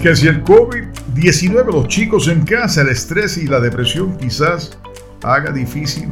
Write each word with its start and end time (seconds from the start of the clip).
que 0.00 0.16
si 0.16 0.28
el 0.28 0.42
COVID-19, 0.44 1.72
los 1.72 1.88
chicos 1.88 2.28
en 2.28 2.44
casa, 2.46 2.80
el 2.80 2.88
estrés 2.88 3.36
y 3.36 3.46
la 3.46 3.60
depresión 3.60 4.16
quizás 4.16 4.78
haga 5.22 5.52
difícil 5.52 6.08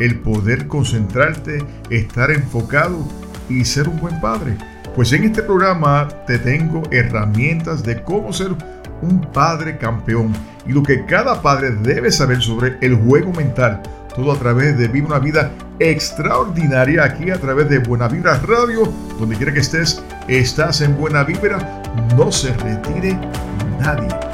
el 0.00 0.18
poder 0.20 0.66
concentrarte, 0.66 1.64
estar 1.90 2.32
enfocado 2.32 3.06
y 3.48 3.64
ser 3.64 3.88
un 3.88 4.00
buen 4.00 4.20
padre. 4.20 4.56
Pues 4.96 5.12
en 5.12 5.24
este 5.24 5.42
programa 5.42 6.08
te 6.26 6.38
tengo 6.38 6.82
herramientas 6.90 7.84
de 7.84 8.02
cómo 8.02 8.32
ser 8.32 8.52
un 9.02 9.20
padre 9.32 9.78
campeón 9.78 10.32
y 10.66 10.72
lo 10.72 10.82
que 10.82 11.04
cada 11.06 11.40
padre 11.40 11.70
debe 11.70 12.10
saber 12.10 12.42
sobre 12.42 12.76
el 12.80 12.96
juego 12.96 13.32
mental. 13.32 13.82
Todo 14.18 14.32
a 14.32 14.36
través 14.36 14.76
de 14.76 14.88
Vive 14.88 15.06
una 15.06 15.20
vida 15.20 15.52
extraordinaria 15.78 17.04
aquí 17.04 17.30
a 17.30 17.38
través 17.38 17.68
de 17.68 17.78
Buena 17.78 18.08
Vibra 18.08 18.36
Radio. 18.40 18.92
Donde 19.16 19.36
quiera 19.36 19.52
que 19.52 19.60
estés, 19.60 20.02
estás 20.26 20.80
en 20.80 20.96
Buena 20.96 21.22
Vibra. 21.22 21.82
No 22.16 22.32
se 22.32 22.52
retire 22.54 23.16
nadie. 23.78 24.27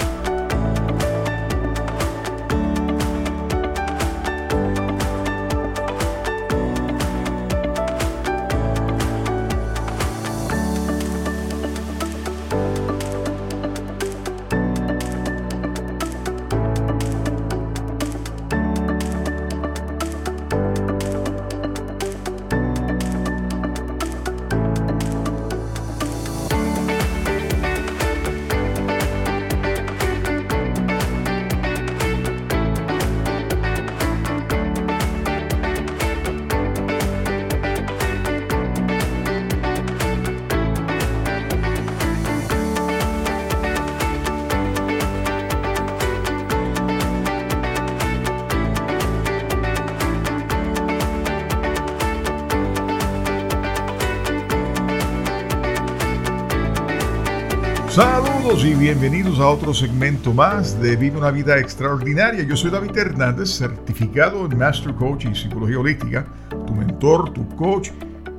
Bienvenidos 58.64 59.40
a 59.40 59.48
otro 59.48 59.74
segmento 59.74 60.32
más 60.32 60.80
de 60.80 60.96
Vive 60.96 61.18
una 61.18 61.30
vida 61.30 61.58
extraordinaria. 61.58 62.44
Yo 62.44 62.56
soy 62.56 62.70
David 62.70 62.96
Hernández, 62.96 63.50
certificado 63.50 64.46
en 64.46 64.56
Master 64.56 64.94
Coach 64.94 65.26
y 65.26 65.34
Psicología 65.34 65.78
Holística, 65.78 66.24
tu 66.66 66.74
mentor, 66.74 67.34
tu 67.34 67.46
coach, 67.56 67.90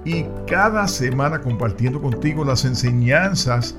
y 0.03 0.25
cada 0.47 0.87
semana 0.87 1.39
compartiendo 1.39 2.01
contigo 2.01 2.43
las 2.43 2.65
enseñanzas 2.65 3.77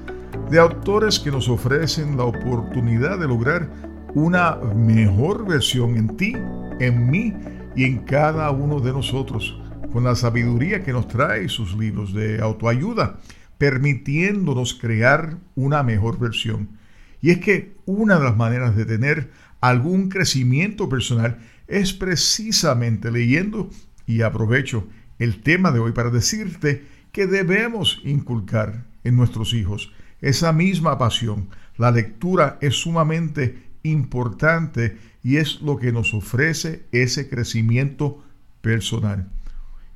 de 0.48 0.60
autores 0.60 1.18
que 1.18 1.32
nos 1.32 1.48
ofrecen 1.48 2.16
la 2.16 2.24
oportunidad 2.24 3.18
de 3.18 3.26
lograr 3.26 3.68
una 4.14 4.54
mejor 4.54 5.48
versión 5.48 5.96
en 5.96 6.16
ti, 6.16 6.36
en 6.78 7.10
mí 7.10 7.34
y 7.74 7.84
en 7.84 7.98
cada 8.04 8.52
uno 8.52 8.78
de 8.78 8.92
nosotros, 8.92 9.60
con 9.92 10.04
la 10.04 10.14
sabiduría 10.14 10.84
que 10.84 10.92
nos 10.92 11.08
trae 11.08 11.48
sus 11.48 11.76
libros 11.76 12.14
de 12.14 12.40
autoayuda 12.40 13.16
permitiéndonos 13.58 14.74
crear 14.74 15.38
una 15.54 15.82
mejor 15.82 16.18
versión. 16.18 16.78
Y 17.20 17.30
es 17.30 17.38
que 17.38 17.74
una 17.86 18.18
de 18.18 18.24
las 18.24 18.36
maneras 18.36 18.76
de 18.76 18.84
tener 18.84 19.30
algún 19.60 20.08
crecimiento 20.08 20.88
personal 20.88 21.38
es 21.66 21.92
precisamente 21.92 23.10
leyendo 23.10 23.70
y 24.06 24.22
aprovecho 24.22 24.86
el 25.18 25.42
tema 25.42 25.72
de 25.72 25.80
hoy 25.80 25.92
para 25.92 26.10
decirte 26.10 26.84
que 27.12 27.26
debemos 27.26 28.00
inculcar 28.04 28.84
en 29.04 29.16
nuestros 29.16 29.54
hijos 29.54 29.92
esa 30.20 30.52
misma 30.52 30.98
pasión. 30.98 31.48
La 31.76 31.90
lectura 31.90 32.58
es 32.60 32.74
sumamente 32.74 33.62
importante 33.82 34.98
y 35.22 35.36
es 35.36 35.60
lo 35.62 35.78
que 35.78 35.92
nos 35.92 36.14
ofrece 36.14 36.86
ese 36.92 37.28
crecimiento 37.28 38.22
personal. 38.60 39.30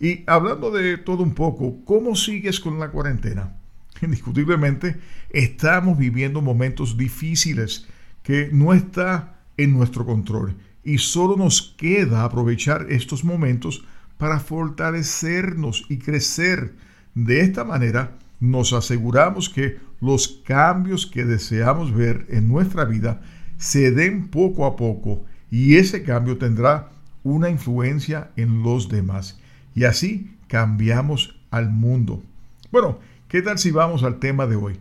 Y 0.00 0.24
hablando 0.26 0.70
de 0.70 0.96
todo 0.96 1.22
un 1.22 1.34
poco, 1.34 1.84
¿cómo 1.84 2.16
sigues 2.16 2.58
con 2.58 2.80
la 2.80 2.90
cuarentena? 2.90 3.56
Indiscutiblemente, 4.02 4.96
estamos 5.28 5.98
viviendo 5.98 6.40
momentos 6.40 6.96
difíciles 6.96 7.86
que 8.22 8.48
no 8.50 8.72
está 8.72 9.42
en 9.58 9.74
nuestro 9.74 10.06
control 10.06 10.56
y 10.82 10.96
solo 10.96 11.36
nos 11.36 11.74
queda 11.76 12.24
aprovechar 12.24 12.86
estos 12.88 13.24
momentos 13.24 13.84
para 14.16 14.40
fortalecernos 14.40 15.84
y 15.90 15.98
crecer. 15.98 16.74
De 17.14 17.40
esta 17.40 17.64
manera, 17.64 18.16
nos 18.40 18.72
aseguramos 18.72 19.50
que 19.50 19.78
los 20.00 20.40
cambios 20.46 21.06
que 21.06 21.26
deseamos 21.26 21.92
ver 21.92 22.24
en 22.30 22.48
nuestra 22.48 22.86
vida 22.86 23.20
se 23.58 23.90
den 23.90 24.28
poco 24.28 24.64
a 24.64 24.76
poco 24.76 25.26
y 25.50 25.76
ese 25.76 26.02
cambio 26.02 26.38
tendrá 26.38 26.88
una 27.22 27.50
influencia 27.50 28.30
en 28.36 28.62
los 28.62 28.88
demás 28.88 29.39
y 29.80 29.86
así 29.86 30.36
cambiamos 30.46 31.40
al 31.50 31.70
mundo. 31.70 32.22
Bueno, 32.70 32.98
¿qué 33.28 33.40
tal 33.40 33.58
si 33.58 33.70
vamos 33.70 34.02
al 34.02 34.18
tema 34.18 34.46
de 34.46 34.54
hoy? 34.54 34.78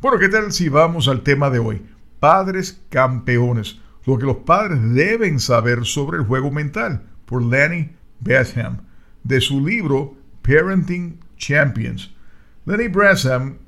Bueno, 0.00 0.18
¿qué 0.18 0.28
tal 0.28 0.50
si 0.50 0.68
vamos 0.68 1.06
al 1.06 1.20
tema 1.20 1.48
de 1.48 1.60
hoy? 1.60 1.80
Padres 2.18 2.82
campeones, 2.88 3.78
lo 4.04 4.18
que 4.18 4.26
los 4.26 4.38
padres 4.38 4.80
deben 4.94 5.38
saber 5.38 5.84
sobre 5.84 6.18
el 6.18 6.24
juego 6.24 6.50
mental, 6.50 7.04
por 7.24 7.40
Lenny 7.40 7.92
Betham, 8.18 8.78
de 9.22 9.40
su 9.40 9.64
libro 9.64 10.16
Parenting 10.42 11.20
Champions. 11.36 12.12
Lenny 12.66 12.88
Betham 12.88 13.58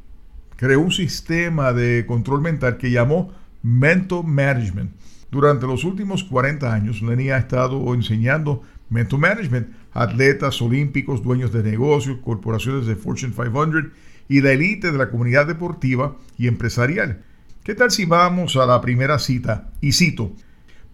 creó 0.56 0.80
un 0.80 0.90
sistema 0.90 1.72
de 1.72 2.04
control 2.04 2.40
mental 2.40 2.78
que 2.78 2.90
llamó 2.90 3.32
Mental 3.62 4.24
Management. 4.24 4.90
Durante 5.30 5.68
los 5.68 5.84
últimos 5.84 6.24
40 6.24 6.74
años, 6.74 7.00
Lenny 7.00 7.30
ha 7.30 7.38
estado 7.38 7.94
enseñando 7.94 8.64
Mental 8.90 9.18
Management 9.18 9.68
atletas 9.94 10.60
olímpicos, 10.60 11.22
dueños 11.22 11.52
de 11.52 11.62
negocios, 11.62 12.18
corporaciones 12.22 12.86
de 12.86 12.96
Fortune 12.96 13.32
500 13.32 13.92
y 14.28 14.40
la 14.40 14.52
élite 14.52 14.90
de 14.90 14.98
la 14.98 15.10
comunidad 15.10 15.46
deportiva 15.46 16.16
y 16.36 16.48
empresarial. 16.48 17.22
¿Qué 17.62 17.74
tal 17.74 17.90
si 17.90 18.04
vamos 18.04 18.56
a 18.56 18.66
la 18.66 18.80
primera 18.80 19.18
cita? 19.18 19.70
Y 19.80 19.92
cito, 19.92 20.32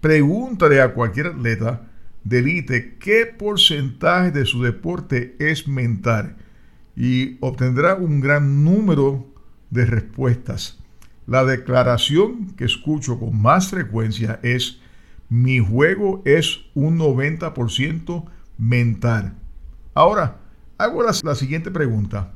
pregúntale 0.00 0.80
a 0.80 0.92
cualquier 0.92 1.28
atleta 1.28 1.88
de 2.22 2.38
élite 2.40 2.96
qué 3.00 3.26
porcentaje 3.26 4.30
de 4.30 4.44
su 4.44 4.62
deporte 4.62 5.36
es 5.38 5.66
mental 5.66 6.36
y 6.94 7.38
obtendrá 7.40 7.94
un 7.94 8.20
gran 8.20 8.62
número 8.62 9.26
de 9.70 9.86
respuestas. 9.86 10.78
La 11.26 11.44
declaración 11.44 12.52
que 12.56 12.64
escucho 12.64 13.18
con 13.18 13.40
más 13.40 13.68
frecuencia 13.68 14.38
es, 14.42 14.80
mi 15.30 15.60
juego 15.60 16.22
es 16.26 16.60
un 16.74 16.98
90% 16.98 18.24
mental. 18.58 19.34
Ahora, 19.94 20.38
hago 20.76 21.02
la, 21.04 21.34
siguiente 21.34 21.70
pregunta. 21.70 22.32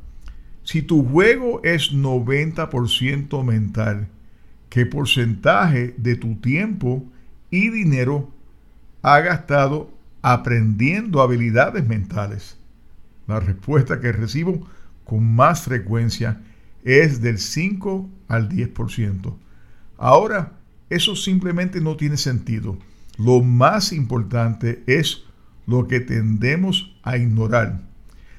Si 0.63 0.81
tu 0.81 1.05
juego 1.05 1.61
es 1.65 1.93
90% 1.93 3.45
mental, 3.45 4.09
¿qué 4.71 4.87
porcentaje 4.87 5.95
de 5.99 6.15
tu 6.15 6.37
tiempo 6.37 7.05
y 7.51 7.69
dinero 7.69 8.31
ha 9.03 9.19
gastado 9.21 9.91
aprendiendo 10.23 11.21
habilidades 11.21 11.87
mentales? 11.87 12.59
La 13.27 13.41
respuesta 13.41 14.01
que 14.01 14.13
recibo 14.13 14.67
con 15.05 15.35
más 15.35 15.63
frecuencia 15.63 16.41
es 16.85 17.21
del 17.21 17.39
5 17.39 18.09
al 18.29 18.49
10%. 18.49 19.35
Ahora, 19.99 20.53
eso 20.91 21.17
simplemente 21.17 21.81
no 21.81 21.97
tiene 21.97 22.17
sentido. 22.17 22.79
Lo 23.19 23.43
más 23.43 23.93
importante 23.93 24.83
es 24.87 25.25
lo 25.67 25.89
que 25.89 26.01
tendemos 26.01 26.97
a 27.03 27.17
ignorar. 27.17 27.81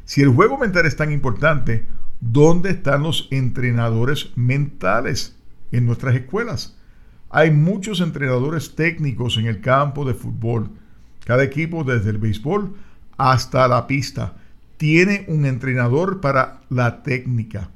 Si 0.03 0.21
el 0.21 0.29
juego 0.29 0.57
mental 0.57 0.85
es 0.85 0.95
tan 0.95 1.11
importante, 1.11 1.85
¿dónde 2.21 2.71
están 2.71 3.03
los 3.03 3.27
entrenadores 3.31 4.31
mentales 4.35 5.35
en 5.71 5.85
nuestras 5.85 6.15
escuelas? 6.15 6.77
Hay 7.29 7.51
muchos 7.51 8.01
entrenadores 8.01 8.75
técnicos 8.75 9.37
en 9.37 9.47
el 9.47 9.61
campo 9.61 10.05
de 10.05 10.13
fútbol. 10.13 10.69
Cada 11.25 11.43
equipo, 11.43 11.83
desde 11.83 12.11
el 12.11 12.17
béisbol 12.19 12.75
hasta 13.17 13.67
la 13.67 13.87
pista, 13.87 14.35
tiene 14.77 15.25
un 15.27 15.45
entrenador 15.45 16.21
para 16.21 16.61
la 16.69 17.01
técnica. 17.01 17.71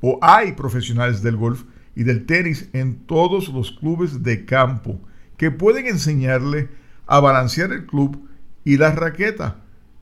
O 0.00 0.18
hay 0.20 0.52
profesionales 0.52 1.22
del 1.22 1.36
golf 1.36 1.64
y 2.00 2.04
del 2.04 2.24
tenis 2.24 2.70
en 2.72 3.06
todos 3.06 3.50
los 3.50 3.72
clubes 3.72 4.22
de 4.22 4.46
campo 4.46 4.98
que 5.36 5.50
pueden 5.50 5.86
enseñarle 5.86 6.70
a 7.06 7.20
balancear 7.20 7.72
el 7.72 7.84
club 7.84 8.26
y 8.64 8.78
la 8.78 8.92
raqueta. 8.92 9.58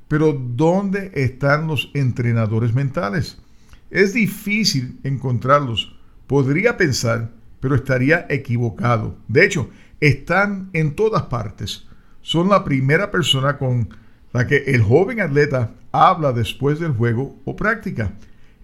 Pero 0.07 0.33
¿dónde 0.33 1.11
están 1.15 1.67
los 1.67 1.91
entrenadores 1.95 2.73
mentales? 2.73 3.43
Es 3.91 4.15
difícil 4.15 5.01
encontrarlos. 5.03 5.99
Podría 6.29 6.77
pensar 6.77 7.33
pero 7.59 7.75
estaría 7.75 8.27
equivocado. 8.29 9.17
De 9.27 9.45
hecho, 9.45 9.69
están 9.99 10.71
en 10.75 10.95
todas 10.95 11.25
partes. 11.25 11.89
Son 12.23 12.49
la 12.49 12.63
primera 12.63 13.11
persona 13.11 13.59
con 13.59 13.89
la 14.33 14.47
que 14.47 14.59
el 14.69 14.83
joven 14.83 15.21
atleta 15.21 15.73
habla 15.91 16.33
después 16.33 16.79
del 16.79 16.93
juego 16.93 17.37
o 17.45 17.57
práctica. 17.57 18.13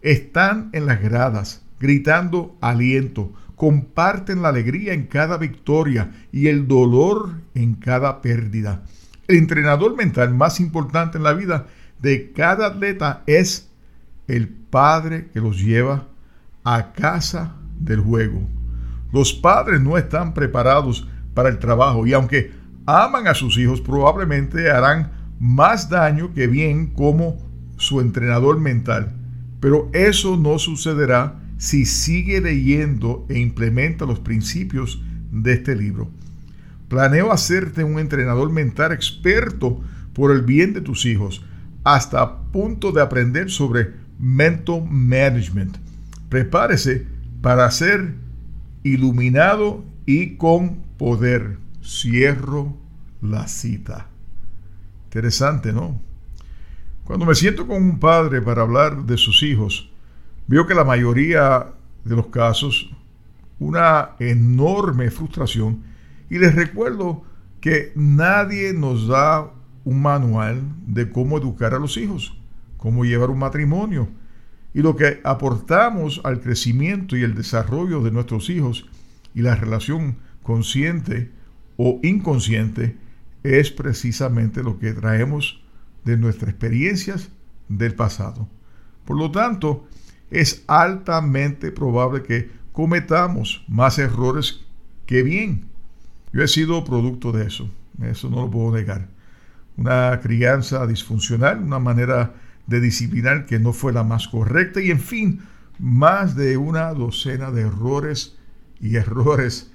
Están 0.01 0.71
en 0.73 0.87
las 0.87 1.03
gradas, 1.03 1.64
gritando 1.81 2.57
aliento, 2.61 3.33
comparten 3.57 4.43
la 4.43 4.49
alegría 4.49 4.93
en 4.93 5.07
cada 5.07 5.37
victoria 5.39 6.11
y 6.33 6.49
el 6.49 6.67
dolor 6.67 7.41
en 7.55 7.75
cada 7.75 8.21
pérdida. 8.21 8.83
El 9.29 9.37
entrenador 9.37 9.97
mental 9.97 10.35
más 10.35 10.61
importante 10.61 11.19
en 11.19 11.25
la 11.25 11.33
vida 11.33 11.67
de 12.01 12.33
cada 12.33 12.67
atleta 12.67 13.23
es 13.27 13.71
el 14.29 14.49
padre 14.49 15.29
que 15.33 15.41
los 15.41 15.61
lleva 15.61 16.09
a 16.65 16.93
casa 16.93 17.55
del 17.79 18.01
juego. 18.01 18.43
Los 19.13 19.33
padres 19.33 19.81
no 19.81 19.97
están 19.97 20.35
preparados 20.35 21.09
para 21.35 21.49
el 21.49 21.59
trabajo 21.59 22.07
y 22.07 22.13
aunque 22.13 22.53
aman 22.87 23.27
a 23.29 23.35
sus 23.35 23.57
hijos 23.59 23.81
probablemente 23.81 24.71
harán 24.71 25.13
más 25.39 25.89
daño 25.89 26.33
que 26.35 26.47
bien 26.47 26.89
como 26.89 27.39
su 27.77 28.01
entrenador 28.01 28.61
mental. 28.61 29.13
Pero 29.61 29.89
eso 29.93 30.37
no 30.37 30.59
sucederá 30.59 31.41
si 31.65 31.87
sigue 31.87 32.43
leyendo 32.43 33.25
e 33.31 33.39
implementa 33.39 34.05
los 34.05 34.21
principios 34.21 35.03
de 35.33 35.55
este 35.55 35.75
libro. 35.75 36.11
Planeo 36.89 37.33
hacerte 37.33 37.83
un 37.85 37.99
entrenador 37.99 38.53
mental 38.53 38.93
experto 38.93 39.81
por 40.13 40.31
el 40.31 40.43
bien 40.43 40.75
de 40.75 40.83
tus 40.83 41.07
hijos, 41.07 41.43
hasta 41.83 42.43
punto 42.53 42.93
de 42.93 43.01
aprender 43.01 43.51
sobre 43.51 43.95
mental 44.19 44.85
management. 44.91 45.79
Prepárese 46.29 47.07
para 47.41 47.71
ser 47.71 48.13
iluminado 48.83 49.87
y 50.05 50.37
con 50.37 50.83
poder. 50.99 51.57
Cierro 51.83 52.77
la 53.23 53.49
cita. 53.49 54.09
Interesante, 55.07 55.73
¿no? 55.73 55.99
Cuando 57.05 57.25
me 57.25 57.35
siento 57.35 57.67
con 57.67 57.83
un 57.83 57.99
padre 57.99 58.43
para 58.43 58.61
hablar 58.61 59.05
de 59.07 59.17
sus 59.17 59.43
hijos, 59.43 59.94
veo 60.47 60.67
que 60.67 60.75
la 60.75 60.85
mayoría 60.85 61.67
de 62.05 62.17
los 62.17 62.27
casos 62.27 62.91
una 63.59 64.11
enorme 64.19 65.11
frustración 65.11 65.83
y 66.29 66.39
les 66.39 66.55
recuerdo 66.55 67.23
que 67.61 67.93
nadie 67.95 68.73
nos 68.73 69.09
da 69.09 69.51
un 69.85 70.03
manual 70.03 70.63
de 70.87 71.11
cómo 71.11 71.39
educar 71.39 71.75
a 71.75 71.79
los 71.79 71.97
hijos, 71.97 72.37
cómo 72.77 73.05
llevar 73.05 73.31
un 73.31 73.39
matrimonio. 73.39 74.09
Y 74.75 74.83
lo 74.83 74.97
que 74.97 75.21
aportamos 75.25 76.21
al 76.25 76.41
crecimiento 76.41 77.17
y 77.17 77.23
el 77.23 77.35
desarrollo 77.35 78.03
de 78.03 78.11
nuestros 78.11 78.51
hijos 78.51 78.87
y 79.35 79.43
la 79.43 79.55
relación 79.55 80.17
consciente 80.43 81.31
o 81.77 82.01
inconsciente 82.03 82.97
es 83.45 83.71
precisamente 83.71 84.63
lo 84.63 84.79
que 84.79 84.93
traemos 84.93 85.63
de 86.05 86.17
nuestras 86.17 86.51
experiencias 86.51 87.31
del 87.69 87.95
pasado. 87.95 88.49
Por 89.05 89.17
lo 89.17 89.31
tanto, 89.31 89.87
es 90.31 90.65
altamente 90.67 91.71
probable 91.71 92.23
que 92.23 92.51
cometamos 92.73 93.65
más 93.69 93.99
errores 93.99 94.61
que 95.07 95.23
bien. 95.23 95.67
Yo 96.33 96.43
he 96.43 96.49
sido 96.49 96.85
producto 96.85 97.31
de 97.33 97.47
eso, 97.47 97.71
eso 98.03 98.29
no 98.29 98.43
lo 98.43 98.51
puedo 98.51 98.73
negar. 98.73 99.09
Una 99.77 100.21
crianza 100.21 100.87
disfuncional, 100.87 101.63
una 101.63 101.79
manera 101.79 102.35
de 102.67 102.81
disciplinar 102.81 103.47
que 103.47 103.59
no 103.59 103.73
fue 103.73 103.93
la 103.93 104.05
más 104.05 104.29
correcta 104.29 104.81
y 104.81 104.91
en 104.91 105.01
fin, 105.01 105.43
más 105.79 106.35
de 106.37 106.57
una 106.57 106.93
docena 106.95 107.51
de 107.51 107.63
errores 107.63 108.37
y 108.81 108.97
errores 108.97 109.73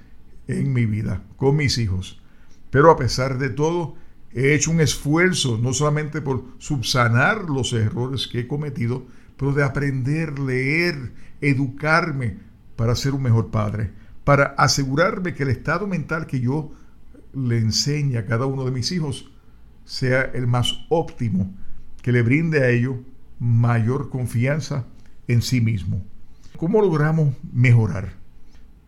en 0.48 0.72
mi 0.72 0.86
vida 0.86 1.22
con 1.36 1.56
mis 1.56 1.78
hijos. 1.78 2.20
Pero 2.70 2.90
a 2.90 2.96
pesar 2.96 3.38
de 3.38 3.50
todo, 3.50 3.96
he 4.32 4.54
hecho 4.54 4.70
un 4.70 4.80
esfuerzo 4.80 5.58
no 5.60 5.72
solamente 5.72 6.20
por 6.20 6.44
subsanar 6.58 7.44
los 7.50 7.72
errores 7.72 8.28
que 8.28 8.40
he 8.40 8.46
cometido, 8.46 9.06
pero 9.40 9.54
de 9.54 9.64
aprender, 9.64 10.38
leer, 10.38 11.14
educarme 11.40 12.36
para 12.76 12.94
ser 12.94 13.14
un 13.14 13.22
mejor 13.22 13.50
padre, 13.50 13.90
para 14.22 14.48
asegurarme 14.58 15.32
que 15.32 15.44
el 15.44 15.48
estado 15.48 15.86
mental 15.86 16.26
que 16.26 16.40
yo 16.40 16.74
le 17.32 17.56
enseñe 17.56 18.18
a 18.18 18.26
cada 18.26 18.44
uno 18.44 18.66
de 18.66 18.70
mis 18.70 18.92
hijos 18.92 19.32
sea 19.86 20.20
el 20.20 20.46
más 20.46 20.84
óptimo, 20.90 21.54
que 22.02 22.12
le 22.12 22.20
brinde 22.20 22.62
a 22.62 22.68
ellos 22.68 22.96
mayor 23.38 24.10
confianza 24.10 24.84
en 25.26 25.40
sí 25.40 25.62
mismo. 25.62 26.04
¿Cómo 26.58 26.82
logramos 26.82 27.34
mejorar? 27.50 28.12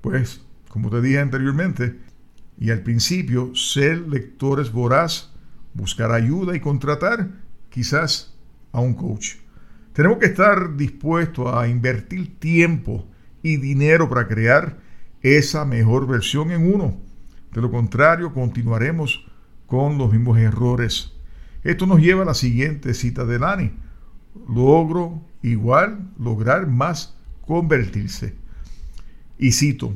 Pues, 0.03 0.43
como 0.69 0.91
te 0.91 1.01
dije 1.01 1.19
anteriormente 1.19 1.99
y 2.59 2.73
al 2.73 2.83
principio, 2.83 3.55
ser 3.55 4.07
lectores 4.07 4.71
voraz, 4.71 5.33
buscar 5.73 6.13
ayuda 6.13 6.55
y 6.55 6.61
contratar 6.61 7.31
quizás 7.71 8.35
a 8.71 8.81
un 8.81 8.93
coach. 8.93 9.42
Tenemos 9.93 10.19
que 10.19 10.27
estar 10.27 10.77
dispuestos 10.77 11.55
a 11.55 11.69
invertir 11.69 12.39
tiempo 12.39 13.07
y 13.43 13.57
dinero 13.57 14.09
para 14.09 14.27
crear 14.27 14.79
esa 15.21 15.65
mejor 15.65 16.07
versión 16.07 16.51
en 16.51 16.73
uno. 16.75 16.97
De 17.53 17.61
lo 17.61 17.71
contrario, 17.71 18.33
continuaremos 18.33 19.27
con 19.67 19.99
los 19.99 20.11
mismos 20.11 20.39
errores. 20.39 21.13
Esto 21.63 21.87
nos 21.87 22.01
lleva 22.01 22.23
a 22.23 22.27
la 22.27 22.35
siguiente 22.35 22.95
cita 22.95 23.27
de 23.27 23.39
Lani. 23.39 23.73
Logro 24.49 25.23
igual 25.43 26.11
lograr 26.19 26.67
más 26.67 27.17
convertirse. 27.47 28.35
Y 29.39 29.53
cito, 29.53 29.95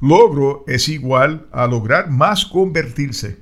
logro 0.00 0.64
es 0.66 0.88
igual 0.90 1.48
a 1.52 1.66
lograr 1.66 2.10
más 2.10 2.44
convertirse. 2.44 3.38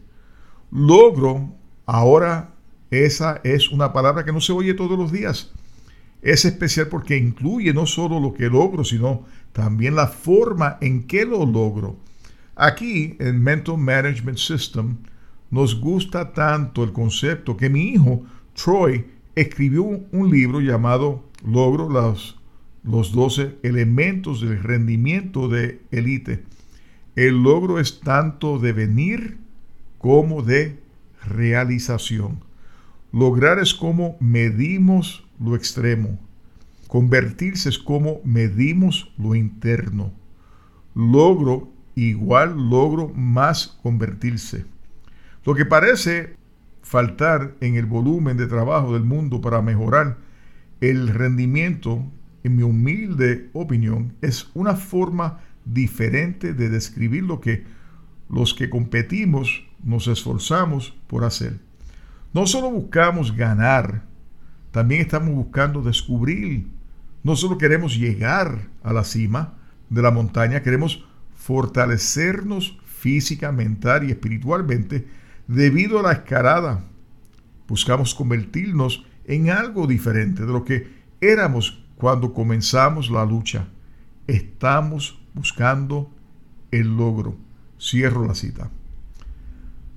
Logro 0.70 1.54
ahora 1.84 2.54
esa 2.90 3.40
es 3.44 3.70
una 3.70 3.92
palabra 3.92 4.24
que 4.24 4.32
no 4.32 4.40
se 4.40 4.52
oye 4.52 4.74
todos 4.74 4.98
los 4.98 5.12
días. 5.12 5.52
Es 6.22 6.44
especial 6.44 6.88
porque 6.88 7.16
incluye 7.16 7.72
no 7.72 7.86
solo 7.86 8.18
lo 8.18 8.34
que 8.34 8.48
logro, 8.48 8.84
sino 8.84 9.24
también 9.52 9.94
la 9.94 10.08
forma 10.08 10.78
en 10.80 11.06
que 11.06 11.24
lo 11.24 11.44
logro. 11.46 11.96
Aquí 12.56 13.16
en 13.20 13.42
Mental 13.42 13.78
Management 13.78 14.38
System 14.38 14.96
nos 15.50 15.80
gusta 15.80 16.32
tanto 16.32 16.82
el 16.82 16.92
concepto 16.92 17.56
que 17.56 17.70
mi 17.70 17.90
hijo 17.90 18.24
Troy 18.54 19.06
escribió 19.36 19.84
un 19.84 20.30
libro 20.30 20.60
llamado 20.60 21.24
Logro 21.46 21.88
los, 21.88 22.40
los 22.82 23.12
12 23.12 23.58
elementos 23.62 24.40
del 24.40 24.60
rendimiento 24.60 25.48
de 25.48 25.80
élite. 25.92 26.44
El 27.14 27.42
logro 27.42 27.78
es 27.78 28.00
tanto 28.00 28.58
de 28.58 28.72
venir 28.72 29.38
como 29.98 30.42
de 30.42 30.78
realización. 31.24 32.47
Lograr 33.12 33.58
es 33.58 33.74
como 33.74 34.16
medimos 34.20 35.24
lo 35.40 35.56
extremo. 35.56 36.18
Convertirse 36.88 37.68
es 37.70 37.78
como 37.78 38.20
medimos 38.24 39.12
lo 39.16 39.34
interno. 39.34 40.12
Logro 40.94 41.72
igual 41.94 42.70
logro 42.70 43.08
más 43.08 43.78
convertirse. 43.82 44.66
Lo 45.44 45.54
que 45.54 45.64
parece 45.64 46.36
faltar 46.82 47.54
en 47.60 47.76
el 47.76 47.86
volumen 47.86 48.36
de 48.36 48.46
trabajo 48.46 48.92
del 48.92 49.04
mundo 49.04 49.40
para 49.40 49.62
mejorar 49.62 50.18
el 50.80 51.08
rendimiento, 51.08 52.04
en 52.44 52.56
mi 52.56 52.62
humilde 52.62 53.48
opinión, 53.52 54.12
es 54.22 54.50
una 54.54 54.74
forma 54.76 55.40
diferente 55.64 56.54
de 56.54 56.68
describir 56.68 57.24
lo 57.24 57.40
que 57.40 57.64
los 58.28 58.54
que 58.54 58.70
competimos 58.70 59.64
nos 59.82 60.06
esforzamos 60.08 60.94
por 61.06 61.24
hacer. 61.24 61.67
No 62.32 62.46
solo 62.46 62.70
buscamos 62.70 63.34
ganar, 63.34 64.02
también 64.70 65.00
estamos 65.00 65.34
buscando 65.34 65.82
descubrir. 65.82 66.68
No 67.22 67.36
solo 67.36 67.58
queremos 67.58 67.96
llegar 67.96 68.68
a 68.82 68.92
la 68.92 69.04
cima 69.04 69.54
de 69.88 70.02
la 70.02 70.10
montaña, 70.10 70.62
queremos 70.62 71.04
fortalecernos 71.34 72.78
física, 72.84 73.52
mental 73.52 74.04
y 74.04 74.10
espiritualmente 74.10 75.06
debido 75.46 76.00
a 76.00 76.02
la 76.02 76.12
escalada. 76.12 76.84
Buscamos 77.66 78.14
convertirnos 78.14 79.04
en 79.24 79.50
algo 79.50 79.86
diferente 79.86 80.44
de 80.44 80.52
lo 80.52 80.64
que 80.64 80.86
éramos 81.20 81.82
cuando 81.96 82.34
comenzamos 82.34 83.10
la 83.10 83.24
lucha. 83.24 83.68
Estamos 84.26 85.18
buscando 85.34 86.10
el 86.70 86.96
logro. 86.96 87.36
Cierro 87.80 88.26
la 88.26 88.34
cita. 88.34 88.70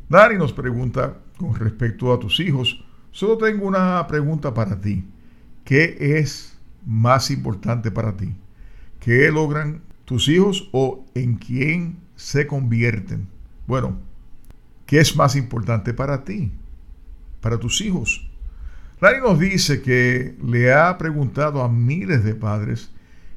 Dani 0.10 0.38
nos 0.38 0.54
pregunta 0.54 1.18
con 1.42 1.56
respecto 1.56 2.14
a 2.14 2.20
tus 2.20 2.40
hijos, 2.40 2.86
solo 3.12 3.38
tengo 3.38 3.68
una 3.68 4.06
pregunta 4.08 4.54
para 4.54 4.80
ti. 4.80 5.04
¿Qué 5.66 5.98
es 6.20 6.58
más 6.86 7.32
importante 7.32 7.92
para 7.92 8.16
ti? 8.16 8.36
¿Qué 9.00 9.32
logran 9.32 9.82
tus 10.06 10.28
hijos 10.30 10.70
o 10.72 11.04
en 11.16 11.36
quién 11.36 11.98
se 12.16 12.46
convierten? 12.46 13.28
Bueno, 13.66 13.98
¿qué 14.86 15.00
es 15.00 15.16
más 15.16 15.36
importante 15.36 15.94
para 15.94 16.24
ti? 16.24 16.52
Para 17.42 17.60
tus 17.60 17.82
hijos. 17.82 18.30
Dani 19.02 19.20
nos 19.20 19.40
dice 19.40 19.82
que 19.82 20.38
le 20.44 20.72
ha 20.72 20.96
preguntado 21.00 21.64
a 21.64 21.70
miles 21.70 22.24
de 22.24 22.36
padres 22.36 22.92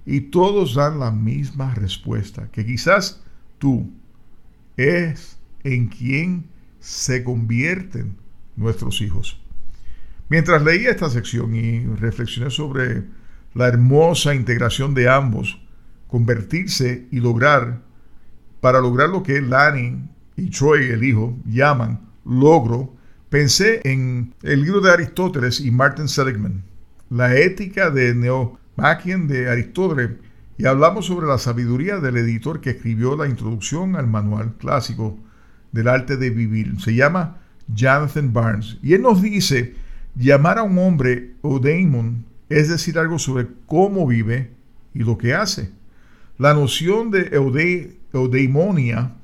y 0.04 0.20
todos 0.20 0.74
dan 0.74 0.98
la 0.98 1.10
misma 1.10 1.74
respuesta, 1.74 2.48
que 2.52 2.66
quizás 2.66 3.22
tú 3.58 3.90
es 4.76 5.38
en 5.62 5.88
quien 5.88 6.53
se 6.84 7.24
convierten 7.24 8.18
nuestros 8.56 9.00
hijos. 9.00 9.40
Mientras 10.28 10.62
leía 10.62 10.90
esta 10.90 11.08
sección 11.08 11.54
y 11.54 11.86
reflexioné 11.86 12.50
sobre 12.50 13.04
la 13.54 13.68
hermosa 13.68 14.34
integración 14.34 14.92
de 14.92 15.08
ambos, 15.08 15.58
convertirse 16.08 17.06
y 17.10 17.20
lograr, 17.20 17.80
para 18.60 18.80
lograr 18.80 19.08
lo 19.08 19.22
que 19.22 19.40
Lanny 19.40 20.10
y 20.36 20.50
Troy, 20.50 20.90
el 20.90 21.04
hijo, 21.04 21.38
llaman 21.46 22.00
logro, 22.26 22.94
pensé 23.30 23.80
en 23.84 24.34
el 24.42 24.62
libro 24.62 24.82
de 24.82 24.92
Aristóteles 24.92 25.60
y 25.60 25.70
Martin 25.70 26.06
Seligman, 26.06 26.64
La 27.08 27.34
ética 27.34 27.88
de 27.88 28.14
Neomachian 28.14 29.26
de 29.26 29.48
Aristóteles, 29.48 30.10
y 30.58 30.66
hablamos 30.66 31.06
sobre 31.06 31.26
la 31.26 31.38
sabiduría 31.38 31.98
del 31.98 32.18
editor 32.18 32.60
que 32.60 32.70
escribió 32.70 33.16
la 33.16 33.26
introducción 33.26 33.96
al 33.96 34.06
manual 34.06 34.52
clásico 34.58 35.18
del 35.74 35.88
arte 35.88 36.16
de 36.16 36.30
vivir. 36.30 36.80
Se 36.80 36.94
llama 36.94 37.38
Jonathan 37.66 38.32
Barnes. 38.32 38.78
Y 38.80 38.94
él 38.94 39.02
nos 39.02 39.20
dice, 39.20 39.74
llamar 40.14 40.58
a 40.58 40.62
un 40.62 40.78
hombre 40.78 41.32
o 41.42 41.58
daemon 41.58 42.24
es 42.48 42.68
decir 42.68 42.98
algo 42.98 43.18
sobre 43.18 43.48
cómo 43.66 44.06
vive 44.06 44.52
y 44.94 45.00
lo 45.00 45.18
que 45.18 45.34
hace. 45.34 45.70
La 46.38 46.54
noción 46.54 47.10
de 47.10 47.30
eudaimonia 48.12 49.14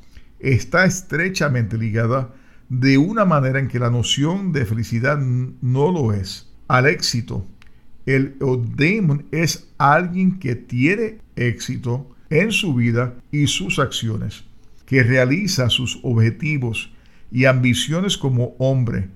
está 0.41 0.85
estrechamente 0.85 1.79
ligada 1.79 2.35
de 2.69 2.99
una 2.99 3.25
manera 3.25 3.61
en 3.61 3.69
que 3.69 3.79
la 3.79 3.91
noción 3.91 4.53
de 4.53 4.67
felicidad 4.67 5.19
no 5.19 5.93
lo 5.93 6.13
es. 6.13 6.49
Al 6.67 6.87
éxito, 6.87 7.47
el 8.07 8.37
eudaimon 8.41 9.27
es 9.31 9.69
alguien 9.79 10.39
que 10.41 10.57
tiene 10.57 11.19
éxito 11.37 12.09
en 12.31 12.51
su 12.51 12.75
vida 12.75 13.15
y 13.31 13.47
sus 13.47 13.79
acciones, 13.79 14.45
que 14.91 15.05
realiza 15.05 15.71
sus 15.71 16.01
objetivos 16.03 16.91
y 17.31 17.45
ambiciones 17.45 18.19
como 18.19 18.57
hombre, 18.59 19.09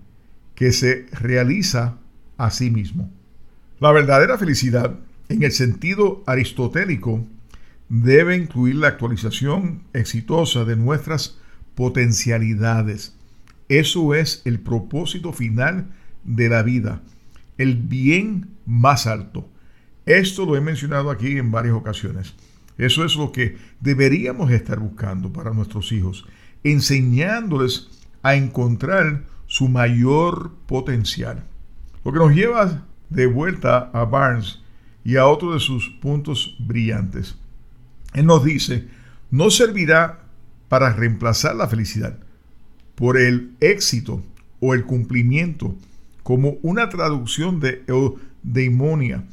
que 0.55 0.71
se 0.71 1.07
realiza 1.11 1.97
a 2.37 2.53
sí 2.53 2.71
mismo. 2.71 3.11
La 3.81 3.91
verdadera 3.91 4.39
felicidad, 4.39 5.01
en 5.29 5.43
el 5.43 5.51
sentido 5.51 6.23
aristotélico, 6.29 7.27
debe 7.89 8.37
incluir 8.37 8.77
la 8.77 8.87
actualización 8.87 9.83
exitosa 9.95 10.65
de 10.65 10.77
nuestras 10.77 11.41
potencialidades. 11.75 13.17
Eso 13.69 14.15
es 14.15 14.43
el 14.45 14.61
propósito 14.61 15.33
final 15.33 15.89
de 16.23 16.51
la 16.51 16.63
vida, 16.63 17.03
el 17.59 17.75
bien 17.75 18.47
más 18.65 19.09
alto. 19.09 19.49
Esto 20.07 20.47
lo 20.47 20.55
he 20.55 20.61
mencionado 20.61 21.11
aquí 21.11 21.37
en 21.37 21.51
varias 21.51 21.75
ocasiones. 21.75 22.33
Eso 22.77 23.05
es 23.05 23.17
lo 23.17 23.33
que 23.33 23.57
deberíamos 23.81 24.51
estar 24.51 24.81
buscando 24.81 25.33
para 25.33 25.53
nuestros 25.53 25.93
hijos, 25.93 26.27
enseñándoles 26.65 27.91
a 28.23 28.35
encontrar 28.35 29.25
su 29.47 29.69
mayor 29.69 30.53
potencial. 30.67 31.45
Lo 32.05 32.13
que 32.13 32.19
nos 32.19 32.35
lleva 32.35 32.85
de 33.11 33.27
vuelta 33.27 33.91
a 33.93 34.05
Barnes 34.05 34.61
y 35.05 35.17
a 35.17 35.27
otro 35.27 35.53
de 35.55 35.61
sus 35.61 35.89
puntos 36.01 36.57
brillantes. 36.59 37.37
Él 38.15 38.27
nos 38.27 38.45
dice, 38.45 38.89
no 39.31 39.51
servirá 39.51 40.21
para 40.69 40.93
reemplazar 40.93 41.55
la 41.55 41.69
felicidad 41.69 42.19
por 42.95 43.19
el 43.19 43.53
éxito 43.61 44.23
o 44.61 44.75
el 44.75 44.85
cumplimiento 44.85 45.75
como 46.23 46.57
una 46.63 46.89
traducción 46.89 47.61
de 47.61 47.85
eudeimonia. 47.87 49.25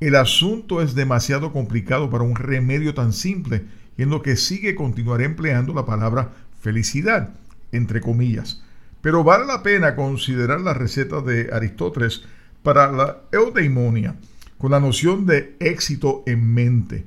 El 0.00 0.16
asunto 0.16 0.80
es 0.80 0.94
demasiado 0.94 1.52
complicado 1.52 2.08
para 2.08 2.24
un 2.24 2.34
remedio 2.34 2.94
tan 2.94 3.12
simple 3.12 3.66
y 3.98 4.02
en 4.02 4.08
lo 4.08 4.22
que 4.22 4.36
sigue 4.36 4.74
continuaré 4.74 5.26
empleando 5.26 5.74
la 5.74 5.84
palabra 5.84 6.32
felicidad, 6.58 7.34
entre 7.70 8.00
comillas. 8.00 8.64
Pero 9.02 9.24
vale 9.24 9.44
la 9.44 9.62
pena 9.62 9.96
considerar 9.96 10.62
la 10.62 10.72
receta 10.72 11.20
de 11.20 11.50
Aristóteles 11.52 12.24
para 12.62 12.90
la 12.90 13.18
eudaimonia, 13.30 14.16
con 14.56 14.70
la 14.70 14.80
noción 14.80 15.26
de 15.26 15.54
éxito 15.60 16.22
en 16.26 16.50
mente. 16.54 17.06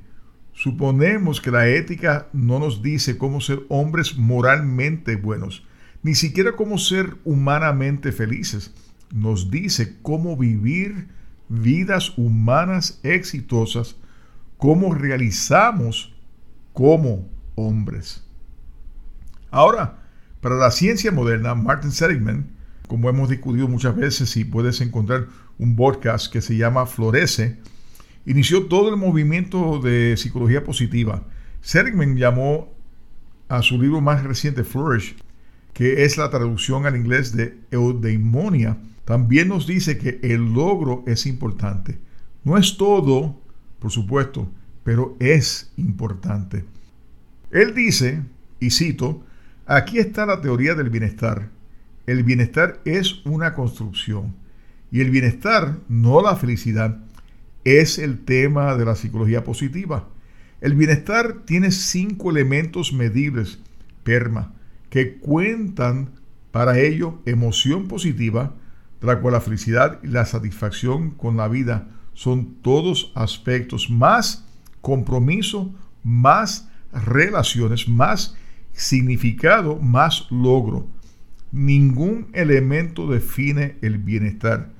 Suponemos 0.52 1.40
que 1.40 1.50
la 1.50 1.66
ética 1.68 2.28
no 2.32 2.60
nos 2.60 2.80
dice 2.80 3.18
cómo 3.18 3.40
ser 3.40 3.64
hombres 3.70 4.16
moralmente 4.16 5.16
buenos, 5.16 5.66
ni 6.04 6.14
siquiera 6.14 6.52
cómo 6.52 6.78
ser 6.78 7.16
humanamente 7.24 8.12
felices. 8.12 8.72
Nos 9.12 9.50
dice 9.50 9.96
cómo 10.00 10.36
vivir 10.36 11.08
vidas 11.48 12.16
humanas 12.16 13.00
exitosas, 13.02 13.96
cómo 14.56 14.94
realizamos 14.94 16.14
como 16.72 17.28
hombres. 17.54 18.24
Ahora, 19.50 20.02
para 20.40 20.56
la 20.56 20.70
ciencia 20.70 21.12
moderna, 21.12 21.54
Martin 21.54 21.92
Seligman, 21.92 22.50
como 22.88 23.08
hemos 23.08 23.30
discutido 23.30 23.68
muchas 23.68 23.96
veces 23.96 24.36
y 24.36 24.44
puedes 24.44 24.80
encontrar 24.80 25.26
un 25.58 25.76
podcast 25.76 26.32
que 26.32 26.40
se 26.40 26.56
llama 26.56 26.86
Florece, 26.86 27.58
inició 28.26 28.66
todo 28.66 28.90
el 28.90 28.96
movimiento 28.96 29.78
de 29.80 30.16
psicología 30.16 30.64
positiva. 30.64 31.22
Seligman 31.60 32.16
llamó 32.16 32.72
a 33.48 33.62
su 33.62 33.80
libro 33.80 34.00
más 34.00 34.22
reciente 34.22 34.64
Flourish, 34.64 35.16
que 35.72 36.04
es 36.04 36.16
la 36.16 36.30
traducción 36.30 36.86
al 36.86 36.96
inglés 36.96 37.34
de 37.34 37.58
eudaimonia, 37.70 38.78
también 39.04 39.48
nos 39.48 39.66
dice 39.66 39.98
que 39.98 40.20
el 40.22 40.52
logro 40.54 41.04
es 41.06 41.26
importante. 41.26 41.98
No 42.42 42.56
es 42.56 42.76
todo, 42.76 43.40
por 43.78 43.90
supuesto, 43.90 44.50
pero 44.82 45.16
es 45.20 45.72
importante. 45.76 46.64
Él 47.50 47.74
dice, 47.74 48.22
y 48.60 48.70
cito, 48.70 49.24
aquí 49.66 49.98
está 49.98 50.26
la 50.26 50.40
teoría 50.40 50.74
del 50.74 50.90
bienestar. 50.90 51.50
El 52.06 52.22
bienestar 52.22 52.80
es 52.84 53.24
una 53.24 53.54
construcción 53.54 54.34
y 54.90 55.00
el 55.00 55.10
bienestar, 55.10 55.78
no 55.88 56.22
la 56.22 56.36
felicidad, 56.36 57.00
es 57.64 57.98
el 57.98 58.24
tema 58.24 58.76
de 58.76 58.84
la 58.84 58.94
psicología 58.94 59.42
positiva. 59.42 60.08
El 60.60 60.74
bienestar 60.74 61.44
tiene 61.46 61.72
cinco 61.72 62.30
elementos 62.30 62.92
medibles, 62.92 63.58
PERMA, 64.02 64.54
que 64.90 65.16
cuentan 65.16 66.10
para 66.52 66.78
ello 66.78 67.20
emoción 67.26 67.88
positiva, 67.88 68.54
la 69.04 69.20
cual 69.20 69.34
la 69.34 69.40
felicidad 69.40 70.00
y 70.02 70.08
la 70.08 70.26
satisfacción 70.26 71.10
con 71.10 71.36
la 71.36 71.48
vida 71.48 71.88
son 72.14 72.56
todos 72.62 73.12
aspectos, 73.14 73.90
más 73.90 74.46
compromiso, 74.80 75.74
más 76.02 76.68
relaciones, 76.92 77.88
más 77.88 78.36
significado, 78.72 79.78
más 79.80 80.26
logro. 80.30 80.86
Ningún 81.52 82.28
elemento 82.32 83.08
define 83.08 83.76
el 83.82 83.98
bienestar 83.98 84.74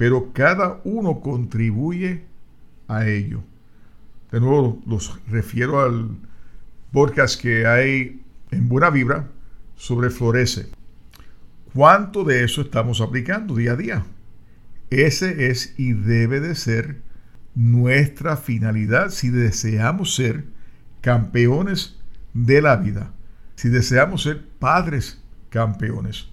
pero 0.00 0.32
cada 0.32 0.80
uno 0.84 1.20
contribuye 1.20 2.24
a 2.88 3.06
ello. 3.06 3.42
De 4.32 4.40
nuevo, 4.40 4.80
los 4.86 5.20
refiero 5.28 5.82
al 5.82 6.16
podcast 6.90 7.38
que 7.38 7.66
hay 7.66 8.22
en 8.50 8.66
Buena 8.70 8.88
Vibra 8.88 9.28
sobre 9.76 10.08
Florece. 10.08 10.70
¿Cuánto 11.72 12.24
de 12.24 12.42
eso 12.42 12.62
estamos 12.62 13.00
aplicando 13.00 13.54
día 13.54 13.72
a 13.72 13.76
día? 13.76 14.04
Ese 14.90 15.50
es 15.50 15.74
y 15.78 15.92
debe 15.92 16.40
de 16.40 16.56
ser 16.56 17.00
nuestra 17.54 18.36
finalidad 18.36 19.10
si 19.10 19.30
deseamos 19.30 20.16
ser 20.16 20.46
campeones 21.00 21.96
de 22.34 22.60
la 22.60 22.74
vida, 22.74 23.12
si 23.54 23.68
deseamos 23.68 24.24
ser 24.24 24.44
padres 24.58 25.22
campeones. 25.48 26.28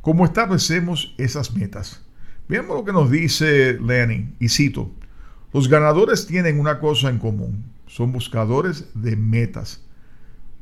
¿Cómo 0.00 0.24
establecemos 0.24 1.14
esas 1.16 1.54
metas? 1.54 2.04
Veamos 2.48 2.76
lo 2.76 2.84
que 2.84 2.92
nos 2.92 3.08
dice 3.08 3.78
Lenin, 3.80 4.34
y 4.40 4.48
cito, 4.48 4.90
los 5.52 5.68
ganadores 5.68 6.26
tienen 6.26 6.58
una 6.58 6.80
cosa 6.80 7.08
en 7.08 7.20
común, 7.20 7.64
son 7.86 8.10
buscadores 8.10 8.88
de 8.94 9.14
metas. 9.14 9.84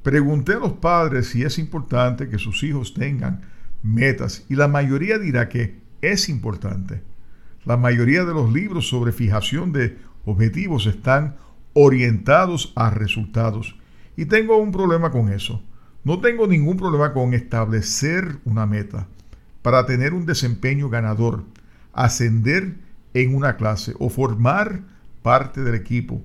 Pregunté 0.02 0.52
a 0.52 0.58
los 0.58 0.74
padres 0.74 1.28
si 1.28 1.42
es 1.42 1.58
importante 1.58 2.28
que 2.28 2.38
sus 2.38 2.62
hijos 2.62 2.92
tengan 2.92 3.53
metas 3.84 4.44
y 4.48 4.56
la 4.56 4.66
mayoría 4.66 5.18
dirá 5.18 5.48
que 5.48 5.78
es 6.00 6.28
importante. 6.28 7.02
La 7.64 7.76
mayoría 7.76 8.24
de 8.24 8.34
los 8.34 8.52
libros 8.52 8.88
sobre 8.88 9.12
fijación 9.12 9.72
de 9.72 9.98
objetivos 10.24 10.86
están 10.86 11.36
orientados 11.74 12.72
a 12.76 12.90
resultados 12.90 13.76
y 14.16 14.26
tengo 14.26 14.56
un 14.56 14.72
problema 14.72 15.10
con 15.10 15.32
eso. 15.32 15.62
No 16.02 16.20
tengo 16.20 16.46
ningún 16.46 16.76
problema 16.76 17.12
con 17.12 17.34
establecer 17.34 18.38
una 18.44 18.66
meta 18.66 19.06
para 19.62 19.86
tener 19.86 20.12
un 20.12 20.26
desempeño 20.26 20.88
ganador 20.88 21.44
ascender 21.92 22.76
en 23.14 23.34
una 23.34 23.56
clase 23.56 23.94
o 23.98 24.10
formar 24.10 24.82
parte 25.22 25.62
del 25.62 25.74
equipo. 25.74 26.22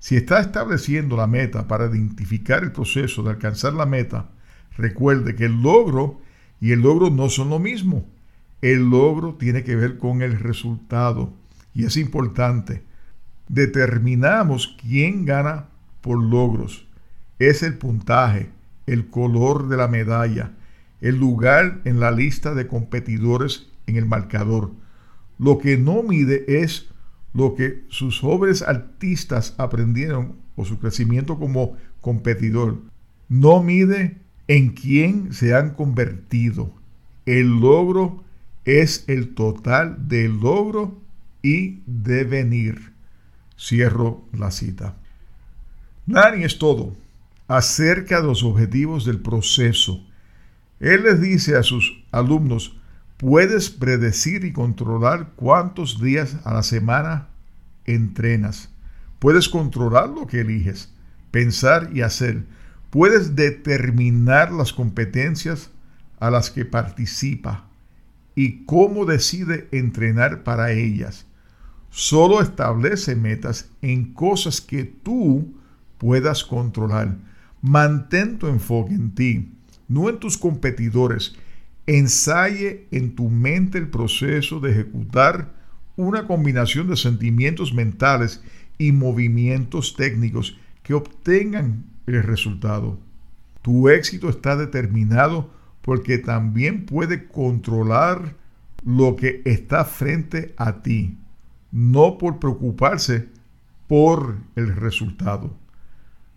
Si 0.00 0.16
está 0.16 0.40
estableciendo 0.40 1.16
la 1.16 1.26
meta 1.26 1.66
para 1.66 1.86
identificar 1.86 2.62
el 2.62 2.72
proceso 2.72 3.22
de 3.22 3.30
alcanzar 3.30 3.72
la 3.72 3.86
meta, 3.86 4.30
recuerde 4.76 5.34
que 5.34 5.46
el 5.46 5.62
logro 5.62 6.20
y 6.60 6.72
el 6.72 6.80
logro 6.80 7.10
no 7.10 7.28
son 7.28 7.50
lo 7.50 7.58
mismo. 7.58 8.04
El 8.60 8.90
logro 8.90 9.34
tiene 9.34 9.62
que 9.62 9.76
ver 9.76 9.98
con 9.98 10.22
el 10.22 10.38
resultado 10.38 11.32
y 11.74 11.84
es 11.84 11.96
importante. 11.96 12.82
determinamos 13.48 14.76
quién 14.78 15.24
gana 15.24 15.68
por 16.02 16.22
logros. 16.22 16.86
Es 17.38 17.62
el 17.62 17.78
puntaje, 17.78 18.50
el 18.86 19.08
color 19.08 19.68
de 19.68 19.78
la 19.78 19.88
medalla, 19.88 20.52
el 21.00 21.16
lugar 21.16 21.80
en 21.84 21.98
la 21.98 22.10
lista 22.10 22.52
de 22.54 22.66
competidores 22.66 23.68
en 23.86 23.96
el 23.96 24.04
marcador. 24.04 24.72
Lo 25.38 25.58
que 25.58 25.78
no 25.78 26.02
mide 26.02 26.62
es 26.62 26.90
lo 27.32 27.54
que 27.54 27.84
sus 27.88 28.20
jóvenes 28.20 28.62
artistas 28.62 29.54
aprendieron 29.56 30.36
o 30.56 30.64
su 30.64 30.78
crecimiento 30.78 31.38
como 31.38 31.76
competidor. 32.00 32.78
No 33.28 33.62
mide 33.62 34.18
en 34.48 34.70
quién 34.70 35.32
se 35.32 35.54
han 35.54 35.74
convertido. 35.74 36.72
El 37.26 37.60
logro 37.60 38.24
es 38.64 39.04
el 39.06 39.34
total 39.34 40.08
del 40.08 40.40
logro 40.40 41.00
y 41.42 41.80
devenir. 41.86 42.92
Cierro 43.58 44.24
la 44.32 44.50
cita. 44.50 44.94
Nani 46.06 46.44
es 46.44 46.58
todo 46.58 46.96
acerca 47.48 48.20
de 48.20 48.26
los 48.26 48.42
objetivos 48.42 49.04
del 49.04 49.20
proceso. 49.20 50.04
Él 50.80 51.02
les 51.02 51.20
dice 51.20 51.56
a 51.56 51.62
sus 51.62 52.04
alumnos, 52.12 52.76
puedes 53.16 53.70
predecir 53.70 54.44
y 54.44 54.52
controlar 54.52 55.32
cuántos 55.34 56.00
días 56.00 56.36
a 56.44 56.54
la 56.54 56.62
semana 56.62 57.28
entrenas. 57.84 58.70
Puedes 59.18 59.48
controlar 59.48 60.10
lo 60.10 60.26
que 60.26 60.40
eliges, 60.40 60.92
pensar 61.30 61.90
y 61.92 62.02
hacer. 62.02 62.44
Puedes 62.90 63.36
determinar 63.36 64.50
las 64.50 64.72
competencias 64.72 65.70
a 66.20 66.30
las 66.30 66.50
que 66.50 66.64
participa 66.64 67.68
y 68.34 68.64
cómo 68.64 69.04
decide 69.04 69.68
entrenar 69.72 70.42
para 70.42 70.72
ellas. 70.72 71.26
Solo 71.90 72.40
establece 72.40 73.14
metas 73.14 73.70
en 73.82 74.12
cosas 74.14 74.60
que 74.60 74.84
tú 74.84 75.54
puedas 75.98 76.44
controlar. 76.44 77.16
Mantén 77.60 78.38
tu 78.38 78.46
enfoque 78.46 78.94
en 78.94 79.10
ti, 79.14 79.52
no 79.88 80.08
en 80.08 80.18
tus 80.18 80.38
competidores. 80.38 81.34
Ensaye 81.86 82.86
en 82.90 83.14
tu 83.14 83.28
mente 83.28 83.78
el 83.78 83.88
proceso 83.88 84.60
de 84.60 84.70
ejecutar 84.70 85.52
una 85.96 86.26
combinación 86.26 86.88
de 86.88 86.96
sentimientos 86.96 87.74
mentales 87.74 88.42
y 88.78 88.92
movimientos 88.92 89.96
técnicos 89.96 90.58
que 90.82 90.94
obtengan 90.94 91.84
el 92.16 92.22
resultado. 92.22 92.98
Tu 93.62 93.88
éxito 93.88 94.28
está 94.28 94.56
determinado 94.56 95.50
porque 95.82 96.18
también 96.18 96.86
puede 96.86 97.26
controlar 97.26 98.34
lo 98.84 99.16
que 99.16 99.42
está 99.44 99.84
frente 99.84 100.54
a 100.56 100.82
ti, 100.82 101.18
no 101.72 102.18
por 102.18 102.38
preocuparse 102.38 103.28
por 103.86 104.36
el 104.54 104.74
resultado. 104.76 105.54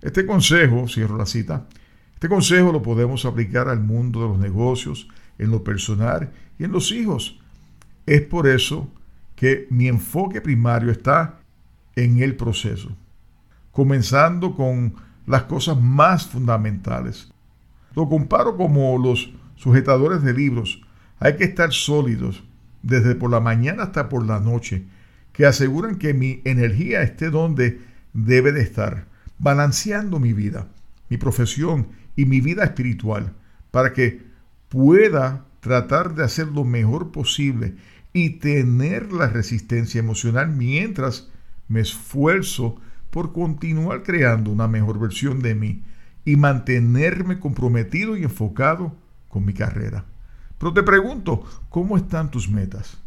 Este 0.02 0.26
consejo, 0.26 0.88
cierro 0.88 1.18
la 1.18 1.26
cita, 1.26 1.68
este 2.14 2.30
consejo 2.30 2.72
lo 2.72 2.82
podemos 2.82 3.26
aplicar 3.26 3.68
al 3.68 3.80
mundo 3.80 4.22
de 4.22 4.28
los 4.30 4.40
negocios, 4.40 5.08
en 5.38 5.52
lo 5.52 5.64
personal 5.64 6.32
y 6.60 6.64
en 6.64 6.72
los 6.72 6.92
hijos. 6.92 7.40
Es 8.06 8.22
por 8.22 8.48
eso 8.48 8.88
que 9.36 9.68
mi 9.70 9.88
enfoque 9.88 10.40
primario 10.40 10.92
está 10.92 11.40
en 11.96 12.22
el 12.22 12.36
proceso, 12.36 12.96
comenzando 13.72 14.56
con 14.56 14.94
las 15.32 15.44
cosas 15.44 15.80
más 15.80 16.28
fundamentales. 16.28 17.32
Lo 17.96 18.08
comparo 18.08 18.58
como 18.58 18.98
los 18.98 19.32
sujetadores 19.56 20.22
de 20.22 20.34
libros. 20.34 20.82
Hay 21.20 21.38
que 21.38 21.46
estar 21.46 21.72
sólidos 21.72 22.44
desde 22.84 23.16
por 23.16 23.32
la 23.32 23.40
mañana 23.40 23.84
hasta 23.84 24.10
por 24.10 24.26
la 24.26 24.40
noche, 24.40 24.86
que 25.34 25.46
aseguran 25.46 25.96
que 25.96 26.14
mi 26.14 26.42
energía 26.46 27.02
esté 27.04 27.30
donde 27.30 27.80
debe 28.14 28.52
de 28.52 28.62
estar 28.62 29.06
balanceando 29.40 30.20
mi 30.20 30.34
vida, 30.34 30.68
mi 31.10 31.18
profesión 31.18 31.88
y 32.16 32.26
mi 32.26 32.42
vida 32.42 32.64
espiritual 32.64 33.34
para 33.72 33.94
que 33.94 34.24
pueda 34.70 35.46
tratar 35.62 36.16
de 36.16 36.24
hacer 36.24 36.48
lo 36.48 36.64
mejor 36.64 37.12
posible 37.12 37.76
y 38.14 38.32
tener 38.32 39.14
la 39.14 39.28
resistencia 39.28 40.00
emocional 40.00 40.50
mientras 40.50 41.30
me 41.68 41.80
esfuerzo 41.80 42.82
por 43.12 43.34
continuar 43.34 44.04
creando 44.04 44.50
una 44.52 44.68
mejor 44.68 45.00
versión 45.00 45.42
de 45.42 45.54
mí 45.54 45.84
y 46.26 46.38
mantenerme 46.38 47.40
comprometido 47.40 48.18
y 48.18 48.24
enfocado 48.24 48.96
con 49.30 49.46
mi 49.46 49.54
carrera. 49.54 50.06
Pero 50.58 50.74
te 50.74 50.84
pregunto, 50.84 51.44
¿cómo 51.70 51.98
están 51.98 52.32
tus 52.32 52.50
metas 52.50 52.98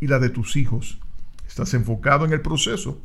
y 0.00 0.06
la 0.06 0.18
de 0.18 0.30
tus 0.30 0.56
hijos? 0.56 0.98
¿Estás 1.46 1.74
enfocado 1.74 2.24
en 2.24 2.32
el 2.32 2.40
proceso? 2.40 3.00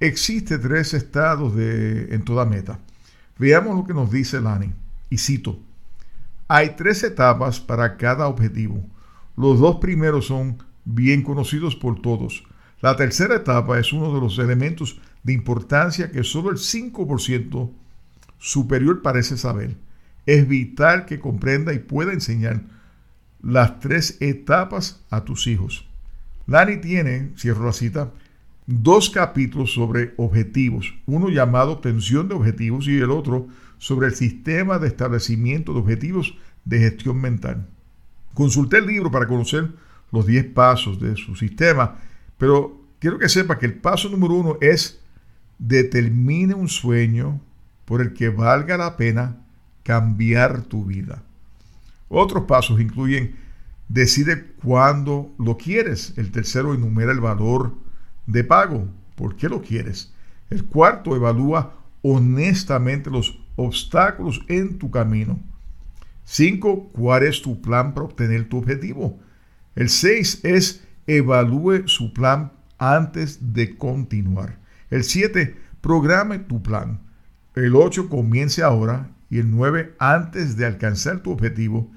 Existe 0.00 0.58
tres 0.58 0.94
estados 0.94 1.54
de, 1.54 2.14
en 2.14 2.24
toda 2.24 2.44
meta. 2.44 2.80
Veamos 3.38 3.76
lo 3.76 3.84
que 3.84 3.94
nos 3.94 4.10
dice 4.10 4.40
Lani. 4.40 4.72
Y 5.08 5.18
cito, 5.18 5.58
hay 6.48 6.74
tres 6.76 7.02
etapas 7.04 7.60
para 7.60 7.96
cada 7.96 8.26
objetivo. 8.26 8.84
Los 9.36 9.60
dos 9.60 9.76
primeros 9.76 10.26
son 10.26 10.58
bien 10.84 11.22
conocidos 11.22 11.76
por 11.76 12.02
todos. 12.02 12.44
La 12.80 12.96
tercera 12.96 13.36
etapa 13.36 13.78
es 13.78 13.92
uno 13.92 14.12
de 14.12 14.20
los 14.20 14.38
elementos 14.40 15.00
de 15.22 15.32
importancia 15.32 16.10
que 16.10 16.24
solo 16.24 16.50
el 16.50 16.56
5% 16.56 17.70
superior 18.38 19.02
parece 19.02 19.36
saber. 19.36 19.76
Es 20.26 20.48
vital 20.48 21.06
que 21.06 21.20
comprenda 21.20 21.72
y 21.72 21.78
pueda 21.78 22.12
enseñar 22.12 22.62
las 23.42 23.80
tres 23.80 24.16
etapas 24.20 25.00
a 25.10 25.24
tus 25.24 25.46
hijos. 25.46 25.86
Lani 26.46 26.78
tiene, 26.78 27.32
cierro 27.36 27.66
la 27.66 27.72
cita, 27.72 28.10
dos 28.66 29.10
capítulos 29.10 29.72
sobre 29.72 30.14
objetivos, 30.16 30.94
uno 31.06 31.28
llamado 31.28 31.78
tensión 31.78 32.28
de 32.28 32.34
objetivos 32.34 32.86
y 32.86 32.98
el 32.98 33.10
otro 33.10 33.48
sobre 33.78 34.06
el 34.06 34.14
sistema 34.14 34.78
de 34.78 34.88
establecimiento 34.88 35.72
de 35.72 35.80
objetivos 35.80 36.36
de 36.64 36.78
gestión 36.78 37.20
mental. 37.20 37.66
Consulté 38.34 38.78
el 38.78 38.86
libro 38.86 39.10
para 39.10 39.26
conocer 39.26 39.70
los 40.12 40.26
10 40.26 40.46
pasos 40.46 41.00
de 41.00 41.16
su 41.16 41.34
sistema, 41.34 41.96
pero 42.38 42.80
quiero 42.98 43.18
que 43.18 43.28
sepa 43.28 43.58
que 43.58 43.66
el 43.66 43.74
paso 43.74 44.08
número 44.08 44.34
uno 44.34 44.58
es 44.60 45.01
determine 45.62 46.54
un 46.54 46.68
sueño 46.68 47.40
por 47.84 48.00
el 48.00 48.14
que 48.14 48.28
valga 48.30 48.76
la 48.76 48.96
pena 48.96 49.36
cambiar 49.84 50.62
tu 50.62 50.84
vida. 50.84 51.22
Otros 52.08 52.44
pasos 52.44 52.80
incluyen 52.80 53.36
decide 53.88 54.44
cuándo 54.62 55.32
lo 55.38 55.56
quieres. 55.56 56.14
El 56.16 56.32
tercero 56.32 56.74
enumera 56.74 57.12
el 57.12 57.20
valor 57.20 57.74
de 58.26 58.42
pago. 58.42 58.88
¿Por 59.14 59.36
qué 59.36 59.48
lo 59.48 59.62
quieres? 59.62 60.12
El 60.50 60.64
cuarto, 60.64 61.14
evalúa 61.14 61.76
honestamente 62.02 63.08
los 63.08 63.38
obstáculos 63.54 64.42
en 64.48 64.78
tu 64.78 64.90
camino. 64.90 65.38
Cinco, 66.24 66.90
¿cuál 66.92 67.22
es 67.22 67.40
tu 67.40 67.60
plan 67.62 67.94
para 67.94 68.06
obtener 68.06 68.48
tu 68.48 68.58
objetivo? 68.58 69.20
El 69.76 69.88
seis 69.88 70.40
es 70.42 70.82
evalúe 71.06 71.86
su 71.86 72.12
plan 72.12 72.52
antes 72.78 73.54
de 73.54 73.76
continuar. 73.76 74.61
El 74.92 75.04
siete, 75.04 75.56
programe 75.80 76.38
tu 76.38 76.62
plan. 76.62 77.00
El 77.54 77.76
ocho, 77.76 78.10
comience 78.10 78.62
ahora. 78.62 79.08
Y 79.30 79.38
el 79.38 79.50
nueve, 79.50 79.94
antes 79.98 80.58
de 80.58 80.66
alcanzar 80.66 81.20
tu 81.20 81.32
objetivo, 81.32 81.90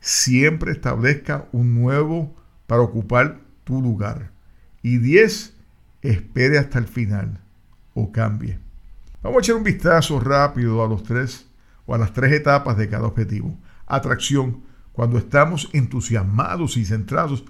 siempre 0.00 0.72
establezca 0.72 1.46
un 1.52 1.74
nuevo 1.74 2.36
para 2.66 2.82
ocupar 2.82 3.40
tu 3.64 3.80
lugar. 3.80 4.32
Y 4.82 4.98
diez, 4.98 5.54
espere 6.02 6.58
hasta 6.58 6.78
el 6.78 6.86
final 6.86 7.40
o 7.94 8.12
cambie. 8.12 8.58
Vamos 9.22 9.38
a 9.38 9.40
echar 9.40 9.56
un 9.56 9.64
vistazo 9.64 10.20
rápido 10.20 10.84
a 10.84 10.88
los 10.88 11.04
tres 11.04 11.46
o 11.86 11.94
a 11.94 11.98
las 11.98 12.12
tres 12.12 12.32
etapas 12.32 12.76
de 12.76 12.90
cada 12.90 13.06
objetivo. 13.06 13.58
Atracción, 13.86 14.62
cuando 14.92 15.16
estamos 15.16 15.70
entusiasmados 15.72 16.76
y 16.76 16.84
centrados 16.84 17.44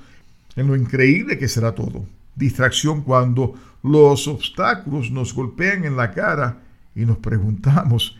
en 0.54 0.68
lo 0.68 0.76
increíble 0.76 1.38
que 1.38 1.48
será 1.48 1.74
todo. 1.74 2.06
Distracción, 2.34 3.02
cuando 3.02 3.54
los 3.82 4.28
obstáculos 4.28 5.10
nos 5.10 5.34
golpean 5.34 5.84
en 5.84 5.96
la 5.96 6.12
cara 6.12 6.62
y 6.94 7.04
nos 7.04 7.18
preguntamos 7.18 8.18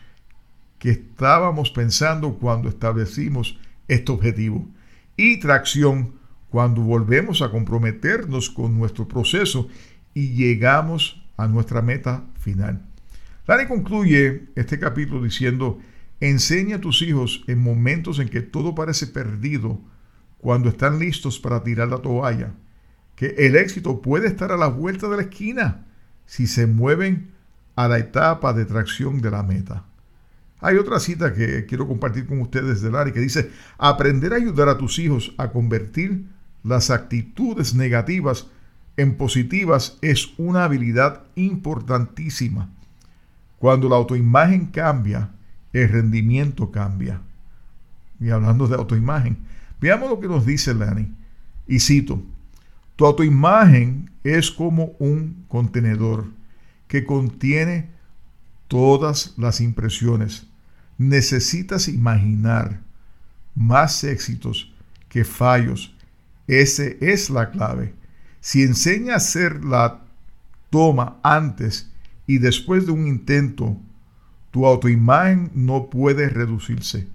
qué 0.79 0.91
estábamos 0.91 1.71
pensando 1.71 2.33
cuando 2.35 2.69
establecimos 2.69 3.57
este 3.87 4.11
objetivo. 4.11 4.67
Y 5.15 5.39
tracción, 5.39 6.13
cuando 6.49 6.81
volvemos 6.81 7.41
a 7.41 7.49
comprometernos 7.49 8.49
con 8.49 8.77
nuestro 8.77 9.07
proceso 9.07 9.67
y 10.13 10.29
llegamos 10.29 11.23
a 11.37 11.47
nuestra 11.47 11.81
meta 11.81 12.23
final. 12.39 12.81
Lani 13.47 13.65
concluye 13.67 14.49
este 14.55 14.79
capítulo 14.79 15.23
diciendo, 15.23 15.79
enseña 16.19 16.77
a 16.77 16.81
tus 16.81 17.01
hijos 17.01 17.43
en 17.47 17.59
momentos 17.59 18.19
en 18.19 18.29
que 18.29 18.41
todo 18.41 18.75
parece 18.75 19.07
perdido, 19.07 19.79
cuando 20.37 20.69
están 20.69 20.99
listos 20.99 21.39
para 21.39 21.63
tirar 21.63 21.87
la 21.87 21.97
toalla, 21.97 22.53
que 23.15 23.35
el 23.37 23.55
éxito 23.55 24.01
puede 24.01 24.27
estar 24.27 24.51
a 24.51 24.57
la 24.57 24.67
vuelta 24.67 25.07
de 25.07 25.17
la 25.17 25.23
esquina 25.23 25.85
si 26.25 26.47
se 26.47 26.67
mueven 26.67 27.31
a 27.75 27.87
la 27.87 27.99
etapa 27.99 28.53
de 28.53 28.65
tracción 28.65 29.21
de 29.21 29.31
la 29.31 29.43
meta. 29.43 29.83
Hay 30.59 30.77
otra 30.77 30.99
cita 30.99 31.33
que 31.33 31.65
quiero 31.65 31.87
compartir 31.87 32.25
con 32.25 32.39
ustedes 32.39 32.81
de 32.81 32.89
Lani 32.89 33.11
que 33.11 33.19
dice, 33.19 33.51
aprender 33.77 34.33
a 34.33 34.37
ayudar 34.37 34.69
a 34.69 34.77
tus 34.77 34.97
hijos 34.97 35.33
a 35.37 35.51
convertir 35.51 36.25
las 36.63 36.89
actitudes 36.89 37.75
negativas 37.75 38.47
en 38.95 39.17
positivas 39.17 39.97
es 40.01 40.33
una 40.37 40.63
habilidad 40.63 41.23
importantísima. 41.35 42.69
Cuando 43.59 43.89
la 43.89 43.95
autoimagen 43.95 44.67
cambia, 44.67 45.31
el 45.73 45.89
rendimiento 45.89 46.71
cambia. 46.71 47.21
Y 48.19 48.29
hablando 48.29 48.67
de 48.67 48.75
autoimagen, 48.75 49.37
veamos 49.81 50.09
lo 50.09 50.19
que 50.19 50.27
nos 50.27 50.45
dice 50.45 50.73
Lani. 50.73 51.13
Y 51.67 51.79
cito, 51.79 52.23
tu 52.95 53.05
autoimagen 53.05 54.11
es 54.23 54.51
como 54.51 54.93
un 54.99 55.45
contenedor 55.47 56.27
que 56.87 57.05
contiene 57.05 57.89
todas 58.67 59.33
las 59.37 59.61
impresiones. 59.61 60.45
Necesitas 60.97 61.87
imaginar 61.87 62.81
más 63.55 64.03
éxitos 64.03 64.71
que 65.09 65.25
fallos. 65.25 65.95
Ese 66.47 66.97
es 67.01 67.29
la 67.29 67.49
clave. 67.49 67.93
Si 68.41 68.61
enseña 68.61 69.13
a 69.13 69.17
hacer 69.17 69.63
la 69.63 70.03
toma 70.69 71.19
antes 71.23 71.91
y 72.27 72.37
después 72.37 72.85
de 72.85 72.91
un 72.91 73.07
intento, 73.07 73.77
tu 74.51 74.67
autoimagen 74.67 75.51
no 75.55 75.89
puede 75.89 76.29
reducirse. 76.29 77.07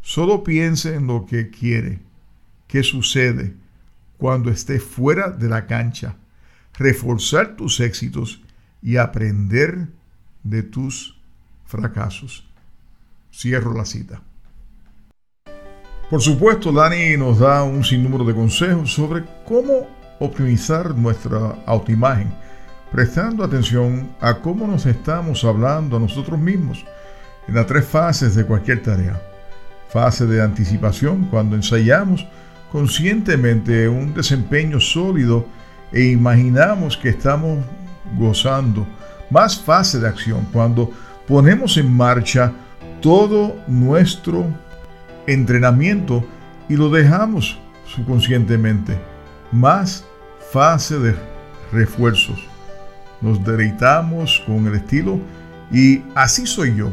Solo 0.00 0.42
piense 0.42 0.94
en 0.94 1.06
lo 1.06 1.26
que 1.26 1.50
quiere, 1.50 2.00
qué 2.66 2.82
sucede 2.82 3.61
cuando 4.22 4.52
esté 4.52 4.78
fuera 4.78 5.30
de 5.30 5.48
la 5.48 5.66
cancha, 5.66 6.14
reforzar 6.74 7.56
tus 7.56 7.80
éxitos 7.80 8.40
y 8.80 8.96
aprender 8.96 9.88
de 10.44 10.62
tus 10.62 11.20
fracasos. 11.64 12.48
Cierro 13.34 13.74
la 13.74 13.84
cita. 13.84 14.22
Por 16.08 16.22
supuesto, 16.22 16.70
Dani 16.70 17.16
nos 17.16 17.40
da 17.40 17.64
un 17.64 17.82
sinnúmero 17.82 18.24
de 18.24 18.32
consejos 18.32 18.92
sobre 18.92 19.24
cómo 19.44 19.88
optimizar 20.20 20.94
nuestra 20.94 21.56
autoimagen, 21.66 22.32
prestando 22.92 23.42
atención 23.42 24.14
a 24.20 24.34
cómo 24.34 24.68
nos 24.68 24.86
estamos 24.86 25.42
hablando 25.42 25.96
a 25.96 25.98
nosotros 25.98 26.38
mismos 26.38 26.84
en 27.48 27.56
las 27.56 27.66
tres 27.66 27.84
fases 27.84 28.36
de 28.36 28.46
cualquier 28.46 28.84
tarea. 28.84 29.20
Fase 29.88 30.26
de 30.26 30.40
anticipación, 30.40 31.24
cuando 31.24 31.56
ensayamos 31.56 32.24
conscientemente 32.72 33.86
un 33.86 34.14
desempeño 34.14 34.80
sólido 34.80 35.46
e 35.92 36.04
imaginamos 36.04 36.96
que 36.96 37.10
estamos 37.10 37.58
gozando. 38.16 38.86
Más 39.30 39.60
fase 39.60 40.00
de 40.00 40.08
acción, 40.08 40.46
cuando 40.52 40.90
ponemos 41.28 41.76
en 41.76 41.94
marcha 41.94 42.50
todo 43.02 43.56
nuestro 43.68 44.46
entrenamiento 45.26 46.24
y 46.68 46.76
lo 46.76 46.88
dejamos 46.88 47.58
subconscientemente. 47.86 48.98
Más 49.52 50.06
fase 50.50 50.98
de 50.98 51.14
refuerzos. 51.72 52.42
Nos 53.20 53.44
deleitamos 53.44 54.42
con 54.46 54.66
el 54.66 54.76
estilo 54.76 55.20
y 55.70 56.02
así 56.14 56.46
soy 56.46 56.74
yo. 56.74 56.90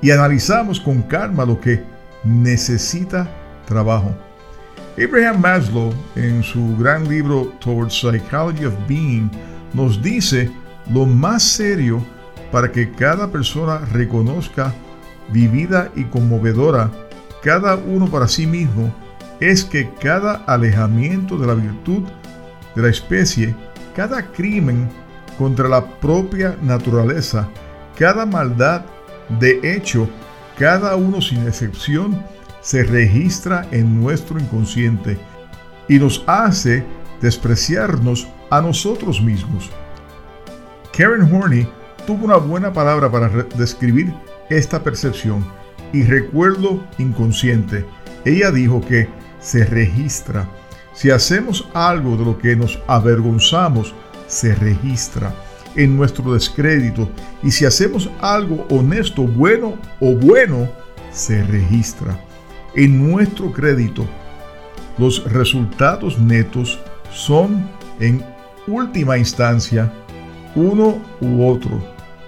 Y 0.00 0.12
analizamos 0.12 0.78
con 0.78 1.02
calma 1.02 1.44
lo 1.44 1.60
que 1.60 1.82
necesita 2.22 3.28
trabajo. 3.66 4.14
Abraham 4.96 5.40
Maslow, 5.40 5.92
en 6.14 6.42
su 6.42 6.76
gran 6.76 7.08
libro 7.08 7.52
Towards 7.60 7.94
Psychology 7.94 8.64
of 8.64 8.74
Being, 8.86 9.30
nos 9.72 10.00
dice 10.00 10.50
lo 10.92 11.04
más 11.06 11.42
serio 11.42 12.04
para 12.52 12.70
que 12.70 12.90
cada 12.92 13.30
persona 13.30 13.78
reconozca 13.92 14.72
vivida 15.32 15.90
y 15.96 16.04
conmovedora 16.04 16.90
cada 17.44 17.76
uno 17.76 18.06
para 18.06 18.26
sí 18.26 18.46
mismo 18.46 18.90
es 19.38 19.64
que 19.64 19.90
cada 20.00 20.36
alejamiento 20.46 21.36
de 21.36 21.46
la 21.46 21.54
virtud 21.54 22.04
de 22.74 22.82
la 22.82 22.88
especie, 22.88 23.54
cada 23.94 24.22
crimen 24.32 24.88
contra 25.36 25.68
la 25.68 25.84
propia 25.84 26.56
naturaleza, 26.62 27.46
cada 27.98 28.24
maldad 28.24 28.82
de 29.40 29.60
hecho, 29.62 30.08
cada 30.58 30.96
uno 30.96 31.20
sin 31.20 31.46
excepción, 31.46 32.24
se 32.64 32.82
registra 32.82 33.68
en 33.72 34.00
nuestro 34.00 34.40
inconsciente 34.40 35.18
y 35.86 35.98
nos 35.98 36.24
hace 36.26 36.82
despreciarnos 37.20 38.26
a 38.48 38.62
nosotros 38.62 39.20
mismos. 39.20 39.70
Karen 40.96 41.30
Horney 41.30 41.68
tuvo 42.06 42.24
una 42.24 42.36
buena 42.36 42.72
palabra 42.72 43.12
para 43.12 43.28
describir 43.28 44.14
esta 44.48 44.82
percepción 44.82 45.44
y 45.92 46.04
recuerdo 46.04 46.82
inconsciente. 46.96 47.84
Ella 48.24 48.50
dijo 48.50 48.80
que 48.80 49.08
se 49.40 49.66
registra. 49.66 50.48
Si 50.94 51.10
hacemos 51.10 51.68
algo 51.74 52.16
de 52.16 52.24
lo 52.24 52.38
que 52.38 52.56
nos 52.56 52.80
avergonzamos, 52.86 53.94
se 54.26 54.54
registra 54.54 55.34
en 55.76 55.96
nuestro 55.98 56.32
descrédito. 56.32 57.10
Y 57.42 57.50
si 57.50 57.66
hacemos 57.66 58.10
algo 58.22 58.66
honesto, 58.70 59.24
bueno 59.24 59.76
o 60.00 60.14
bueno, 60.14 60.70
se 61.12 61.42
registra 61.44 62.18
en 62.76 63.10
nuestro 63.10 63.52
crédito. 63.52 64.06
Los 64.98 65.24
resultados 65.32 66.18
netos 66.18 66.78
son, 67.12 67.68
en 68.00 68.24
última 68.66 69.18
instancia, 69.18 69.92
uno 70.54 71.00
u 71.20 71.46
otro. 71.46 71.82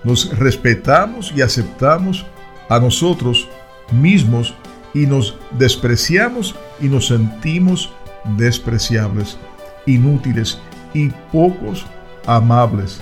Nos 0.04 0.37
respetamos 0.38 1.32
y 1.35 1.42
aceptamos 1.42 2.26
a 2.68 2.78
nosotros 2.78 3.48
mismos 3.92 4.54
y 4.94 5.06
nos 5.06 5.37
despreciamos 5.59 6.54
y 6.80 6.88
nos 6.88 7.09
sentimos 7.09 7.92
despreciables, 8.37 9.38
inútiles 9.87 10.59
y 10.94 11.09
pocos 11.32 11.87
amables. 12.26 13.00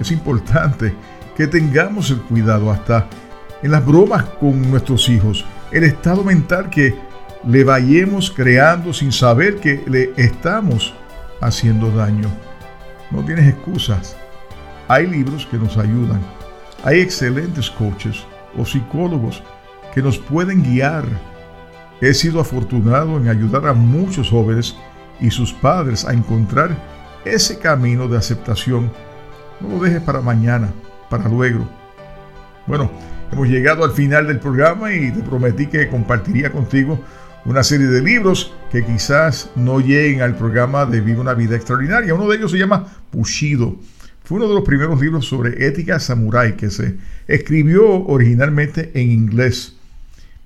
Es 0.00 0.10
importante 0.10 0.94
que 1.36 1.46
tengamos 1.46 2.10
el 2.10 2.20
cuidado 2.22 2.70
hasta 2.70 3.06
en 3.62 3.70
las 3.70 3.84
bromas 3.84 4.24
con 4.40 4.70
nuestros 4.70 5.08
hijos, 5.08 5.44
el 5.72 5.84
estado 5.84 6.24
mental 6.24 6.70
que 6.70 6.94
le 7.46 7.64
vayamos 7.64 8.30
creando 8.30 8.92
sin 8.92 9.12
saber 9.12 9.56
que 9.56 9.84
le 9.86 10.12
estamos 10.16 10.94
haciendo 11.40 11.90
daño. 11.90 12.28
No 13.10 13.24
tienes 13.24 13.48
excusas. 13.48 14.16
Hay 14.88 15.06
libros 15.06 15.46
que 15.46 15.56
nos 15.56 15.76
ayudan. 15.76 16.20
Hay 16.84 17.00
excelentes 17.00 17.70
coaches 17.70 18.24
o 18.56 18.64
psicólogos 18.64 19.42
que 19.94 20.02
nos 20.02 20.18
pueden 20.18 20.62
guiar. 20.62 21.04
He 22.00 22.14
sido 22.14 22.40
afortunado 22.40 23.16
en 23.16 23.28
ayudar 23.28 23.66
a 23.66 23.72
muchos 23.72 24.30
jóvenes 24.30 24.76
y 25.20 25.30
sus 25.30 25.52
padres 25.52 26.04
a 26.04 26.12
encontrar 26.12 26.70
ese 27.24 27.58
camino 27.58 28.08
de 28.08 28.16
aceptación. 28.16 28.90
No 29.60 29.68
lo 29.68 29.80
dejes 29.80 30.00
para 30.02 30.20
mañana, 30.20 30.70
para 31.10 31.28
luego. 31.28 31.68
Bueno, 32.66 32.90
hemos 33.32 33.48
llegado 33.48 33.84
al 33.84 33.92
final 33.92 34.26
del 34.26 34.40
programa 34.40 34.92
y 34.92 35.10
te 35.12 35.20
prometí 35.20 35.66
que 35.66 35.88
compartiría 35.88 36.50
contigo 36.50 37.02
una 37.44 37.62
serie 37.62 37.86
de 37.86 38.02
libros 38.02 38.52
que 38.70 38.84
quizás 38.84 39.50
no 39.56 39.80
lleguen 39.80 40.22
al 40.22 40.36
programa 40.36 40.86
de 40.86 41.00
Viva 41.00 41.20
una 41.20 41.34
vida 41.34 41.56
extraordinaria. 41.56 42.14
Uno 42.14 42.28
de 42.28 42.36
ellos 42.36 42.50
se 42.50 42.58
llama 42.58 42.86
Pushido. 43.10 43.76
Fue 44.24 44.36
uno 44.36 44.48
de 44.48 44.54
los 44.54 44.64
primeros 44.64 45.00
libros 45.00 45.26
sobre 45.26 45.66
ética 45.66 45.98
samurái 45.98 46.56
que 46.56 46.70
se 46.70 46.96
escribió 47.26 48.04
originalmente 48.06 48.90
en 48.94 49.10
inglés 49.10 49.76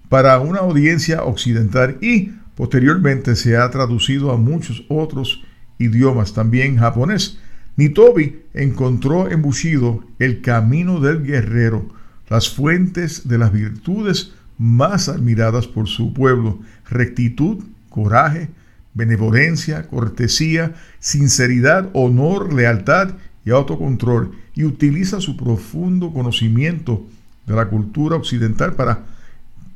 para 0.08 0.38
una 0.38 0.60
audiencia 0.60 1.24
occidental 1.24 1.98
y 2.00 2.32
posteriormente 2.54 3.34
se 3.34 3.56
ha 3.56 3.68
traducido 3.70 4.30
a 4.30 4.36
muchos 4.36 4.84
otros 4.88 5.42
idiomas, 5.78 6.34
también 6.34 6.76
japonés. 6.76 7.38
Nitobi 7.76 8.42
encontró 8.54 9.30
en 9.30 9.42
Bushido 9.42 10.04
el 10.18 10.42
camino 10.42 11.00
del 11.00 11.24
guerrero, 11.24 11.86
las 12.32 12.48
fuentes 12.48 13.28
de 13.28 13.36
las 13.36 13.52
virtudes 13.52 14.32
más 14.56 15.10
admiradas 15.10 15.66
por 15.66 15.86
su 15.86 16.14
pueblo, 16.14 16.60
rectitud, 16.88 17.62
coraje, 17.90 18.48
benevolencia, 18.94 19.86
cortesía, 19.86 20.74
sinceridad, 20.98 21.90
honor, 21.92 22.54
lealtad 22.54 23.16
y 23.44 23.50
autocontrol, 23.50 24.32
y 24.54 24.64
utiliza 24.64 25.20
su 25.20 25.36
profundo 25.36 26.10
conocimiento 26.14 27.06
de 27.46 27.54
la 27.54 27.68
cultura 27.68 28.16
occidental 28.16 28.76
para 28.76 29.04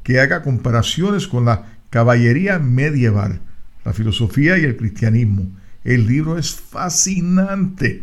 que 0.03 0.19
haga 0.19 0.43
comparaciones 0.43 1.29
con 1.29 1.45
la 1.45 1.67
caballería 1.91 2.59
medieval, 2.59 3.39
la 3.85 3.93
filosofía 3.93 4.57
y 4.57 4.65
el 4.65 4.79
cristianismo. 4.79 5.45
El 5.85 6.07
libro 6.07 6.39
es 6.39 6.55
fascinante 6.55 8.03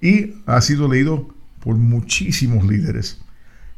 y 0.00 0.34
ha 0.44 0.60
sido 0.60 0.88
leído 0.88 1.32
por 1.60 1.76
muchísimos 1.76 2.66
líderes. 2.66 3.20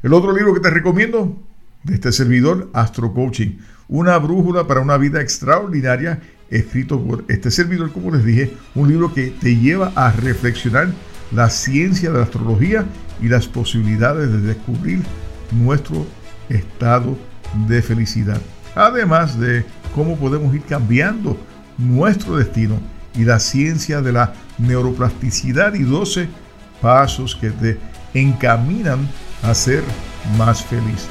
El 0.07 0.15
otro 0.15 0.33
libro 0.33 0.55
que 0.55 0.61
te 0.61 0.71
recomiendo 0.71 1.37
de 1.83 1.95
este 1.95 2.13
servidor, 2.13 2.71
Astro 2.75 3.13
Coaching, 3.13 3.59
una 3.89 4.17
brújula 4.19 4.65
para 4.69 4.81
una 4.81 4.97
vida 4.99 5.21
extraordinaria, 5.21 6.21
escrito 6.49 7.03
por 7.03 7.25
este 7.27 7.51
servidor, 7.51 7.91
como 7.91 8.13
les 8.13 8.25
dije, 8.25 8.53
un 8.77 8.89
libro 8.89 9.13
que 9.13 9.31
te 9.31 9.57
lleva 9.57 9.91
a 9.97 10.13
reflexionar 10.13 10.91
la 11.33 11.51
ciencia 11.51 12.13
de 12.13 12.19
la 12.19 12.23
astrología 12.23 12.87
y 13.21 13.27
las 13.27 13.49
posibilidades 13.49 14.31
de 14.31 14.43
descubrir 14.43 15.03
nuestro 15.51 16.07
estado 16.51 17.19
de 17.67 17.83
felicidad. 17.83 18.41
Además 18.77 19.41
de 19.41 19.65
cómo 19.93 20.17
podemos 20.17 20.55
ir 20.55 20.63
cambiando 20.63 21.37
nuestro 21.79 22.37
destino 22.37 22.79
y 23.17 23.25
la 23.25 23.41
ciencia 23.41 24.01
de 24.03 24.13
la 24.13 24.35
neuroplasticidad 24.59 25.75
y 25.75 25.83
12 25.83 26.29
pasos 26.81 27.35
que 27.35 27.51
te 27.51 27.81
encaminan 28.15 29.09
a 29.43 29.55
ser 29.55 29.83
más 30.37 30.65
feliz. 30.65 31.07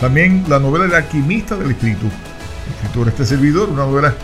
También 0.00 0.44
la 0.48 0.58
novela 0.58 0.84
El 0.86 0.94
alquimista 0.94 1.56
del 1.56 1.70
espíritu, 1.70 2.06
escritor 2.74 3.08
este 3.08 3.24
servidor, 3.24 3.70
una 3.70 3.84
novela 3.84 4.14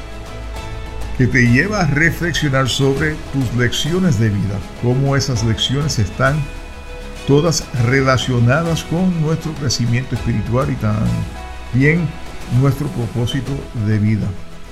que 1.17 1.27
te 1.27 1.51
lleva 1.51 1.81
a 1.81 1.87
reflexionar 1.87 2.69
sobre 2.69 3.15
tus 3.33 3.55
lecciones 3.57 4.19
de 4.19 4.29
vida, 4.29 4.59
cómo 4.83 5.17
esas 5.17 5.45
lecciones 5.45 5.99
están 5.99 6.37
todas 7.27 7.65
relacionadas 7.87 8.85
con 8.85 9.21
nuestro 9.21 9.53
crecimiento 9.53 10.15
espiritual 10.15 10.71
y 10.71 10.77
también 10.77 12.09
nuestro 12.61 12.89
propósito 12.89 13.53
de 13.87 13.99
vida. 13.99 14.27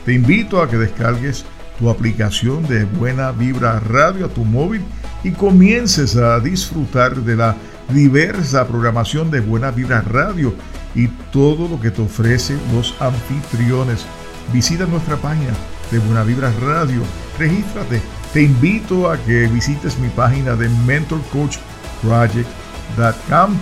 Te 0.04 0.14
invito 0.14 0.62
a 0.62 0.70
que 0.70 0.76
descargues 0.76 1.44
tu 1.78 1.90
aplicación 1.90 2.66
de 2.66 2.84
Buena 2.84 3.32
Vibra 3.32 3.80
Radio 3.80 4.26
a 4.26 4.28
tu 4.28 4.44
móvil 4.44 4.82
y 5.24 5.32
comiences 5.32 6.16
a 6.16 6.40
disfrutar 6.40 7.16
de 7.16 7.36
la 7.36 7.56
diversa 7.88 8.66
programación 8.66 9.30
de 9.30 9.40
Buena 9.40 9.70
Vibra 9.70 10.00
Radio 10.00 10.54
y 10.94 11.08
todo 11.32 11.68
lo 11.68 11.78
que 11.80 11.90
te 11.90 12.00
ofrecen 12.02 12.58
los 12.74 12.94
anfitriones. 13.00 14.04
Visita 14.52 14.84
nuestra 14.86 15.16
página 15.16 15.52
de 15.90 15.98
Buena 15.98 16.22
Vibra 16.24 16.52
Radio, 16.60 17.02
regístrate. 17.38 18.02
Te 18.32 18.42
invito 18.42 19.10
a 19.10 19.18
que 19.18 19.46
visites 19.46 19.98
mi 19.98 20.08
página 20.08 20.56
de 20.56 20.68
mentorcoachproject.com 20.68 23.54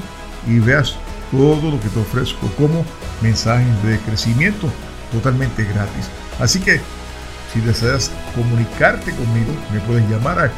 y 0.49 0.59
veas 0.59 0.97
todo 1.31 1.71
lo 1.71 1.81
que 1.81 1.89
te 1.89 2.01
ofrezco 2.01 2.49
como 2.57 2.85
mensajes 3.23 3.83
de 3.85 3.99
crecimiento 4.01 4.69
totalmente 5.13 5.65
gratis. 5.65 6.11
Así 6.41 6.59
que 6.61 6.81
si 7.53 7.61
deseas 7.61 8.11
comunicarte 8.35 9.13
conmigo, 9.13 9.53
me 9.73 9.79
puedes 9.81 10.09
llamar 10.11 10.41
a 10.41 10.51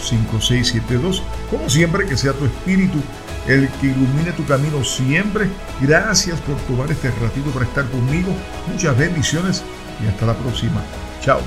787-505-5672. 0.00 1.22
Como 1.50 1.68
siempre, 1.68 2.06
que 2.06 2.16
sea 2.16 2.32
tu 2.32 2.44
espíritu 2.44 2.98
el 3.46 3.68
que 3.80 3.88
ilumine 3.88 4.32
tu 4.32 4.44
camino 4.44 4.84
siempre. 4.84 5.48
Gracias 5.80 6.40
por 6.40 6.56
tomar 6.62 6.90
este 6.90 7.10
ratito 7.10 7.50
para 7.50 7.66
estar 7.66 7.88
conmigo. 7.90 8.34
Muchas 8.70 8.96
bendiciones 8.96 9.62
y 10.02 10.08
hasta 10.08 10.26
la 10.26 10.34
próxima. 10.34 10.82
Chao. 11.20 11.40